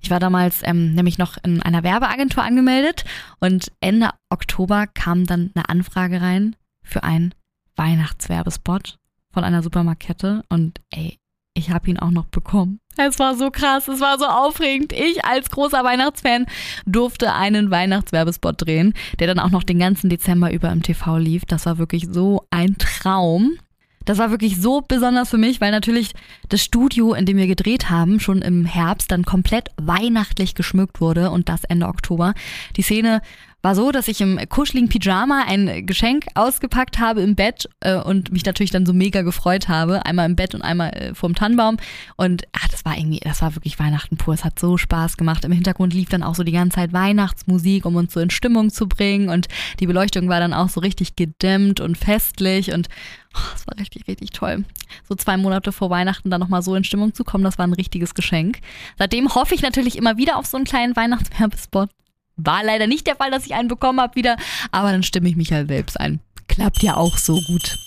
Ich 0.00 0.10
war 0.10 0.20
damals 0.20 0.60
ähm, 0.62 0.94
nämlich 0.94 1.18
noch 1.18 1.36
in 1.42 1.62
einer 1.62 1.82
Werbeagentur 1.82 2.42
angemeldet 2.42 3.04
und 3.40 3.72
Ende 3.80 4.10
Oktober 4.30 4.86
kam 4.86 5.26
dann 5.26 5.50
eine 5.54 5.68
Anfrage 5.68 6.20
rein 6.20 6.56
für 6.82 7.02
einen 7.02 7.34
Weihnachtswerbespot 7.76 8.98
von 9.32 9.44
einer 9.44 9.62
Supermarktkette 9.62 10.42
und 10.48 10.80
ey, 10.90 11.18
ich 11.56 11.70
habe 11.70 11.90
ihn 11.90 11.98
auch 11.98 12.10
noch 12.10 12.26
bekommen. 12.26 12.80
Es 12.96 13.18
war 13.18 13.34
so 13.34 13.50
krass, 13.50 13.88
es 13.88 14.00
war 14.00 14.18
so 14.18 14.26
aufregend. 14.26 14.92
Ich 14.92 15.24
als 15.24 15.50
großer 15.50 15.84
Weihnachtsfan 15.84 16.46
durfte 16.86 17.34
einen 17.34 17.70
Weihnachtswerbespot 17.70 18.62
drehen, 18.62 18.94
der 19.18 19.26
dann 19.26 19.38
auch 19.38 19.50
noch 19.50 19.62
den 19.62 19.78
ganzen 19.78 20.08
Dezember 20.08 20.52
über 20.52 20.70
im 20.70 20.82
TV 20.82 21.18
lief. 21.18 21.44
Das 21.44 21.66
war 21.66 21.78
wirklich 21.78 22.08
so 22.10 22.46
ein 22.50 22.76
Traum. 22.78 23.58
Das 24.06 24.18
war 24.18 24.30
wirklich 24.30 24.60
so 24.60 24.82
besonders 24.86 25.30
für 25.30 25.36
mich, 25.36 25.60
weil 25.60 25.72
natürlich 25.72 26.12
das 26.48 26.62
Studio, 26.62 27.12
in 27.12 27.26
dem 27.26 27.36
wir 27.36 27.48
gedreht 27.48 27.90
haben, 27.90 28.20
schon 28.20 28.40
im 28.40 28.64
Herbst 28.64 29.10
dann 29.10 29.24
komplett 29.24 29.70
weihnachtlich 29.76 30.54
geschmückt 30.54 31.00
wurde 31.00 31.30
und 31.30 31.48
das 31.48 31.64
Ende 31.64 31.88
Oktober. 31.88 32.32
Die 32.76 32.82
Szene 32.82 33.20
war 33.66 33.74
so, 33.74 33.90
dass 33.90 34.06
ich 34.06 34.20
im 34.20 34.38
kuscheligen 34.48 34.88
Pyjama 34.88 35.42
ein 35.44 35.86
Geschenk 35.86 36.26
ausgepackt 36.36 37.00
habe 37.00 37.20
im 37.22 37.34
Bett 37.34 37.68
äh, 37.80 37.96
und 37.96 38.30
mich 38.30 38.44
natürlich 38.44 38.70
dann 38.70 38.86
so 38.86 38.92
mega 38.92 39.22
gefreut 39.22 39.66
habe. 39.66 40.06
Einmal 40.06 40.26
im 40.26 40.36
Bett 40.36 40.54
und 40.54 40.62
einmal 40.62 40.90
äh, 40.90 41.14
vorm 41.16 41.34
Tannenbaum. 41.34 41.76
Und 42.14 42.44
ach, 42.52 42.68
das 42.68 42.84
war 42.84 42.96
irgendwie, 42.96 43.18
das 43.18 43.42
war 43.42 43.56
wirklich 43.56 43.76
Weihnachten 43.80 44.18
pur. 44.18 44.34
Es 44.34 44.44
hat 44.44 44.60
so 44.60 44.76
Spaß 44.76 45.16
gemacht. 45.16 45.44
Im 45.44 45.50
Hintergrund 45.50 45.94
lief 45.94 46.08
dann 46.08 46.22
auch 46.22 46.36
so 46.36 46.44
die 46.44 46.52
ganze 46.52 46.76
Zeit 46.76 46.92
Weihnachtsmusik, 46.92 47.86
um 47.86 47.96
uns 47.96 48.12
so 48.12 48.20
in 48.20 48.30
Stimmung 48.30 48.70
zu 48.70 48.86
bringen. 48.86 49.30
Und 49.30 49.48
die 49.80 49.88
Beleuchtung 49.88 50.28
war 50.28 50.38
dann 50.38 50.54
auch 50.54 50.68
so 50.68 50.78
richtig 50.78 51.16
gedämmt 51.16 51.80
und 51.80 51.98
festlich. 51.98 52.72
Und 52.72 52.86
oh, 53.34 53.40
das 53.52 53.66
war 53.66 53.76
richtig, 53.80 54.06
richtig 54.06 54.30
toll. 54.30 54.64
So 55.08 55.16
zwei 55.16 55.36
Monate 55.36 55.72
vor 55.72 55.90
Weihnachten 55.90 56.30
dann 56.30 56.40
nochmal 56.40 56.62
so 56.62 56.76
in 56.76 56.84
Stimmung 56.84 57.14
zu 57.14 57.24
kommen, 57.24 57.42
das 57.42 57.58
war 57.58 57.66
ein 57.66 57.72
richtiges 57.72 58.14
Geschenk. 58.14 58.60
Seitdem 58.96 59.34
hoffe 59.34 59.56
ich 59.56 59.62
natürlich 59.62 59.96
immer 59.96 60.18
wieder 60.18 60.36
auf 60.36 60.46
so 60.46 60.56
einen 60.56 60.66
kleinen 60.66 60.94
Weihnachtswerbespot. 60.94 61.90
War 62.36 62.62
leider 62.62 62.86
nicht 62.86 63.06
der 63.06 63.16
Fall, 63.16 63.30
dass 63.30 63.46
ich 63.46 63.54
einen 63.54 63.68
bekommen 63.68 64.00
habe 64.00 64.14
wieder, 64.14 64.36
aber 64.70 64.92
dann 64.92 65.02
stimme 65.02 65.28
ich 65.28 65.36
mich 65.36 65.52
halt 65.52 65.68
selbst 65.68 65.98
ein. 65.98 66.20
Klappt 66.48 66.82
ja 66.82 66.96
auch 66.96 67.16
so 67.16 67.40
gut. 67.40 67.78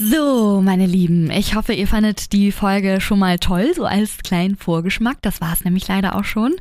So, 0.00 0.60
meine 0.62 0.86
Lieben, 0.86 1.28
ich 1.28 1.56
hoffe, 1.56 1.72
ihr 1.72 1.88
fandet 1.88 2.32
die 2.32 2.52
Folge 2.52 3.00
schon 3.00 3.18
mal 3.18 3.40
toll, 3.40 3.72
so 3.74 3.84
als 3.84 4.18
kleinen 4.18 4.54
Vorgeschmack. 4.54 5.20
Das 5.22 5.40
war 5.40 5.52
es 5.52 5.64
nämlich 5.64 5.88
leider 5.88 6.14
auch 6.14 6.22
schon. 6.22 6.54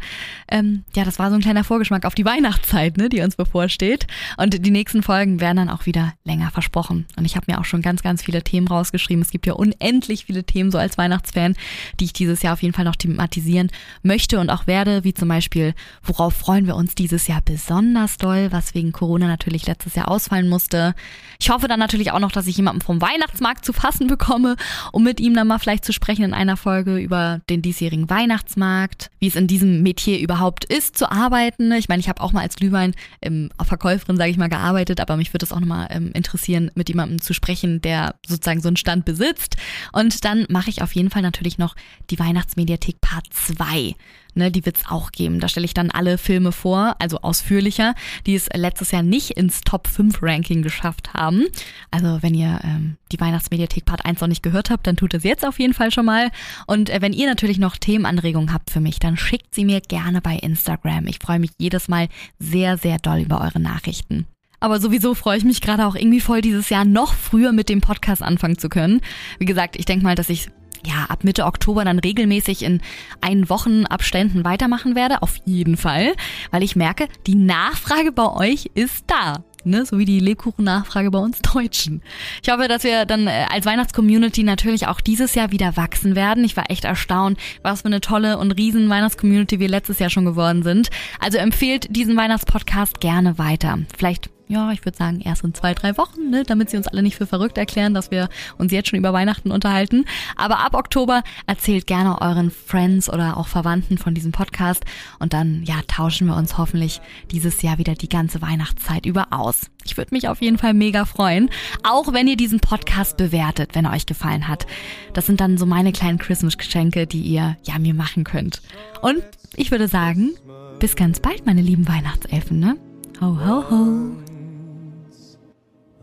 Ähm, 0.48 0.86
ja, 0.96 1.06
das 1.06 1.20
war 1.20 1.30
so 1.30 1.36
ein 1.36 1.42
kleiner 1.42 1.64
Vorgeschmack 1.64 2.04
auf 2.06 2.16
die 2.16 2.26
Weihnachtszeit, 2.26 2.98
ne, 2.98 3.10
die 3.10 3.22
uns 3.22 3.36
bevorsteht. 3.36 4.08
Und 4.38 4.66
die 4.66 4.72
nächsten 4.72 5.04
Folgen 5.04 5.40
werden 5.40 5.58
dann 5.58 5.70
auch 5.70 5.86
wieder 5.86 6.16
länger 6.24 6.50
versprochen. 6.50 7.06
Und 7.16 7.26
ich 7.26 7.36
habe 7.36 7.46
mir 7.48 7.60
auch 7.60 7.66
schon 7.66 7.84
ganz, 7.84 8.02
ganz 8.02 8.24
viele 8.24 8.42
Themen 8.42 8.68
rausgeschrieben. 8.68 9.22
Es 9.22 9.30
gibt 9.30 9.46
ja 9.46 9.54
unendlich 9.54 10.26
viele 10.26 10.44
Themen 10.44 10.72
so 10.72 10.80
als 10.80 10.98
Weihnachtsfan, 10.98 11.56
die 12.00 12.06
ich 12.06 12.14
dieses 12.14 12.42
Jahr 12.42 12.54
auf 12.54 12.64
jeden 12.64 12.74
Fall 12.74 12.86
noch 12.86 12.96
thematisieren 12.96 13.70
möchte 14.02 14.40
und 14.40 14.50
auch 14.50 14.66
werde, 14.66 15.04
wie 15.04 15.14
zum 15.14 15.28
Beispiel, 15.28 15.76
worauf 16.02 16.34
freuen 16.34 16.66
wir 16.66 16.76
uns 16.76 16.96
dieses 16.96 17.28
Jahr 17.28 17.44
besonders 17.46 18.18
doll, 18.18 18.52
was 18.52 18.74
wegen 18.74 18.94
Corona 18.94 19.28
natürlich 19.28 19.68
letztes 19.68 19.94
Jahr 19.94 20.10
ausfallen 20.10 20.50
musste. 20.50 20.96
Ich 21.40 21.52
hoffe 21.52 21.68
dann 21.68 21.80
natürlich 21.80 22.12
auch 22.12 22.20
noch, 22.20 22.32
dass 22.32 22.48
ich 22.48 22.58
jemanden 22.58 22.82
vom 22.82 23.00
Weihnachten 23.00 23.27
Weihnachtsmarkt 23.28 23.66
zu 23.66 23.74
fassen 23.74 24.08
bekomme, 24.08 24.56
um 24.92 25.04
mit 25.04 25.20
ihm 25.20 25.34
dann 25.34 25.48
mal 25.48 25.60
vielleicht 25.60 25.86
zu 25.86 25.92
sprechen 25.92 26.24
in 26.24 26.34
einer 26.34 26.58
Folge 26.58 26.98
über 26.98 27.42
den 27.50 27.62
diesjährigen 27.62 28.10
Weihnachtsmarkt, 28.10 29.10
wie 29.20 29.28
es 29.28 29.36
in 29.36 29.48
diesem 29.48 29.84
Metier 29.84 30.20
überhaupt 30.20 30.66
ist 30.66 30.98
zu 30.98 31.12
arbeiten. 31.12 31.72
Ich 31.74 31.90
meine, 31.90 32.00
ich 32.00 32.10
habe 32.10 32.22
auch 32.22 32.32
mal 32.32 32.42
als 32.42 32.56
Glühwein 32.56 32.96
ähm, 33.22 33.50
Verkäuferin, 33.62 34.18
sage 34.18 34.32
ich 34.32 34.38
mal, 34.38 34.50
gearbeitet, 34.50 35.02
aber 35.02 35.18
mich 35.18 35.34
würde 35.34 35.46
es 35.46 35.52
auch 35.52 35.60
nochmal 35.60 35.88
ähm, 35.90 36.12
interessieren, 36.14 36.72
mit 36.76 36.90
jemandem 36.90 37.22
zu 37.22 37.34
sprechen, 37.34 37.82
der 37.82 38.16
sozusagen 38.26 38.62
so 38.62 38.70
einen 38.70 38.78
Stand 38.78 39.06
besitzt. 39.06 39.58
Und 39.92 40.24
dann 40.24 40.46
mache 40.50 40.70
ich 40.70 40.82
auf 40.82 40.94
jeden 40.94 41.10
Fall 41.10 41.22
natürlich 41.22 41.58
noch 41.58 41.76
die 42.10 42.20
Weihnachtsmediathek 42.20 43.02
Part 43.02 43.28
2 43.32 43.96
ne, 44.38 44.52
die 44.52 44.66
wird's 44.66 44.84
auch 44.90 45.12
geben. 45.12 45.40
Da 45.40 45.48
stelle 45.50 45.66
ich 45.66 45.74
dann 45.74 45.92
alle 45.92 46.18
Filme 46.18 46.52
vor, 46.52 46.96
also 47.00 47.20
ausführlicher, 47.20 47.96
die 48.26 48.36
es 48.36 48.48
letztes 48.54 48.92
Jahr 48.92 49.04
nicht 49.04 49.32
ins 49.32 49.62
Top 49.62 49.88
5 49.88 50.22
Ranking 50.22 50.62
geschafft 50.62 51.14
haben. 51.14 51.46
Also 51.92 52.20
wenn 52.22 52.34
ihr 52.34 52.60
ähm, 52.64 52.98
die 53.12 53.20
Weihnachtsmediathek 53.20 53.86
Part 53.86 54.06
1 54.06 54.22
noch 54.22 54.28
nicht 54.28 54.44
gehört 54.44 54.70
habt, 54.70 54.88
dann 54.88 54.96
tut 54.96 55.14
es 55.14 55.24
jetzt 55.24 55.46
auf 55.46 55.60
jeden 55.60 55.74
Fall 55.74 55.92
schon 55.92 56.06
mal. 56.06 56.30
Und 56.68 56.90
äh, 56.90 57.02
wenn 57.02 57.14
ihr 57.14 57.28
natürlich 57.28 57.60
noch 57.60 57.78
Themenanregungen 57.78 58.54
habt 58.54 58.70
für 58.70 58.80
mich, 58.80 59.00
dann 59.00 59.18
schickt 59.18 59.54
sie 59.54 59.66
mir 59.66 59.82
gerne 59.82 60.22
bei 60.22 60.36
Instagram. 60.36 61.08
Ich 61.08 61.20
freue 61.20 61.40
mich 61.40 61.52
jedes 61.58 61.88
Mal 61.88 62.08
sehr, 62.40 62.78
sehr 62.78 63.00
doll 63.00 63.20
über 63.20 63.42
eure 63.42 63.60
Nachrichten. 63.60 64.28
Aber 64.60 64.80
sowieso 64.80 65.14
freue 65.14 65.38
ich 65.38 65.44
mich 65.44 65.62
gerade 65.62 65.86
auch 65.86 65.96
irgendwie 65.96 66.20
voll, 66.20 66.42
dieses 66.42 66.70
Jahr 66.70 66.86
noch 66.86 67.14
früher 67.14 67.52
mit 67.52 67.70
dem 67.70 67.82
Podcast 67.82 68.24
anfangen 68.24 68.58
zu 68.58 68.70
können. 68.70 69.02
Wie 69.38 69.46
gesagt, 69.46 69.76
ich 69.76 69.86
denke 69.86 70.04
mal, 70.04 70.16
dass 70.16 70.30
ich 70.30 70.50
ja, 70.86 71.06
ab 71.10 71.24
Mitte 71.24 71.46
Oktober 71.46 71.86
dann 71.86 72.00
regelmäßig 72.00 72.64
in 72.64 72.82
ein 73.22 73.50
Wochen 73.50 73.86
Abständen 73.86 74.44
weitermachen 74.44 74.96
werde, 74.96 75.22
auf 75.22 75.36
jeden 75.46 75.78
Fall, 75.78 76.14
weil 76.52 76.64
ich 76.64 76.76
merke, 76.76 77.08
die 77.26 77.36
Nachfrage 77.36 78.12
bei 78.12 78.32
euch 78.32 78.72
ist 78.74 79.06
da. 79.08 79.44
Ne, 79.64 79.86
so 79.86 79.98
wie 79.98 80.06
die 80.06 80.22
Lebkuchen-Nachfrage 80.22 81.12
bei 81.12 81.20
uns 81.20 81.42
Deutschen. 81.42 82.02
Ich 82.42 82.50
hoffe, 82.50 82.70
dass 82.70 82.86
wir 82.86 83.06
dann 83.06 83.28
äh, 83.28 83.48
als 83.52 83.66
Weihnachtscommunity 83.66 84.44
natürlich 84.44 84.88
auch 84.88 85.02
dieses 85.02 85.36
Jahr 85.36 85.52
wieder 85.52 85.76
wachsen 85.76 86.16
werden. 86.16 86.46
Ich 86.46 86.56
war 86.56 86.72
echt 86.72 86.86
erstaunt, 86.86 87.38
was 87.64 87.82
für 87.82 87.88
eine 87.88 88.00
tolle 88.00 88.38
und 88.38 88.52
riesen 88.52 88.90
Weihnachtscommunity 88.90 89.60
wir 89.60 89.68
letztes 89.68 90.00
Jahr 90.00 90.10
schon 90.10 90.24
geworden 90.24 90.64
sind. 90.64 90.90
Also 91.20 91.38
empfehlt 91.38 91.94
diesen 91.94 92.16
Weihnachtspodcast 92.16 93.02
gerne 93.02 93.38
weiter. 93.38 93.80
Vielleicht 93.98 94.30
ja, 94.48 94.72
ich 94.72 94.86
würde 94.86 94.98
sagen, 94.98 95.20
erst 95.20 95.44
in 95.44 95.54
zwei, 95.54 95.74
drei 95.74 95.98
Wochen, 95.98 96.30
ne, 96.30 96.44
damit 96.44 96.70
sie 96.70 96.78
uns 96.78 96.88
alle 96.88 97.04
nicht 97.04 97.18
für 97.18 97.28
verrückt 97.28 97.58
erklären, 97.58 97.94
dass 97.94 98.12
wir 98.12 98.30
uns 98.58 98.72
jetzt 98.72 98.90
schon 98.90 99.00
über 99.00 99.14
Weihnachten 99.14 99.52
unterhalten. 99.52 100.06
Aber 100.36 100.60
ab 100.60 100.74
Oktober 100.74 101.24
erzählt 101.48 101.88
gerne 101.88 102.22
euren 102.22 102.52
Friends 102.52 103.12
oder 103.12 103.38
auch 103.38 103.48
Verwandten 103.48 103.98
von 103.98 104.14
diesem 104.14 104.32
Podcast 104.32 104.86
und 105.20 105.34
dann, 105.34 105.64
ja, 105.64 105.76
tauschen 105.88 106.28
wir 106.28 106.36
uns 106.36 106.58
hoffentlich 106.58 107.02
dieses 107.32 107.62
Jahr 107.62 107.78
wieder 107.78 107.96
die 107.96 108.10
ganze 108.10 108.42
Weihnachtszeit 108.42 109.06
über 109.06 109.28
aus. 109.32 109.70
Ich 109.86 109.98
würde 109.98 110.14
mich 110.14 110.28
auf 110.28 110.42
jeden 110.42 110.58
Fall 110.58 110.74
mega 110.74 111.06
freuen, 111.06 111.50
auch 111.84 112.14
wenn 112.14 112.28
ihr 112.28 112.38
diesen 112.38 112.60
Podcast 112.60 113.18
bewertet, 113.18 113.72
wenn 113.74 113.86
er 113.86 113.94
euch 113.94 114.06
gefallen 114.06 114.48
hat. 114.48 114.66
Das 115.14 115.26
sind 115.26 115.42
dann 115.42 115.58
so 115.58 115.66
meine 115.66 115.92
kleinen 115.92 116.18
Christmas-Geschenke, 116.18 117.08
die 117.08 117.22
ihr, 117.22 117.58
ja, 117.64 117.80
mir 117.80 117.94
machen 117.94 118.24
könnt. 118.24 118.62
Und 119.02 119.24
ich 119.56 119.72
würde 119.72 119.88
sagen, 119.88 120.32
bis 120.80 120.96
ganz 120.96 121.20
bald, 121.20 121.46
meine 121.46 121.62
lieben 121.62 121.88
Weihnachtselfen, 121.88 122.60
ne? 122.60 122.78
Ho, 123.22 123.38
ho, 123.44 123.64
ho. 123.72 124.27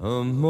More. 0.05 0.45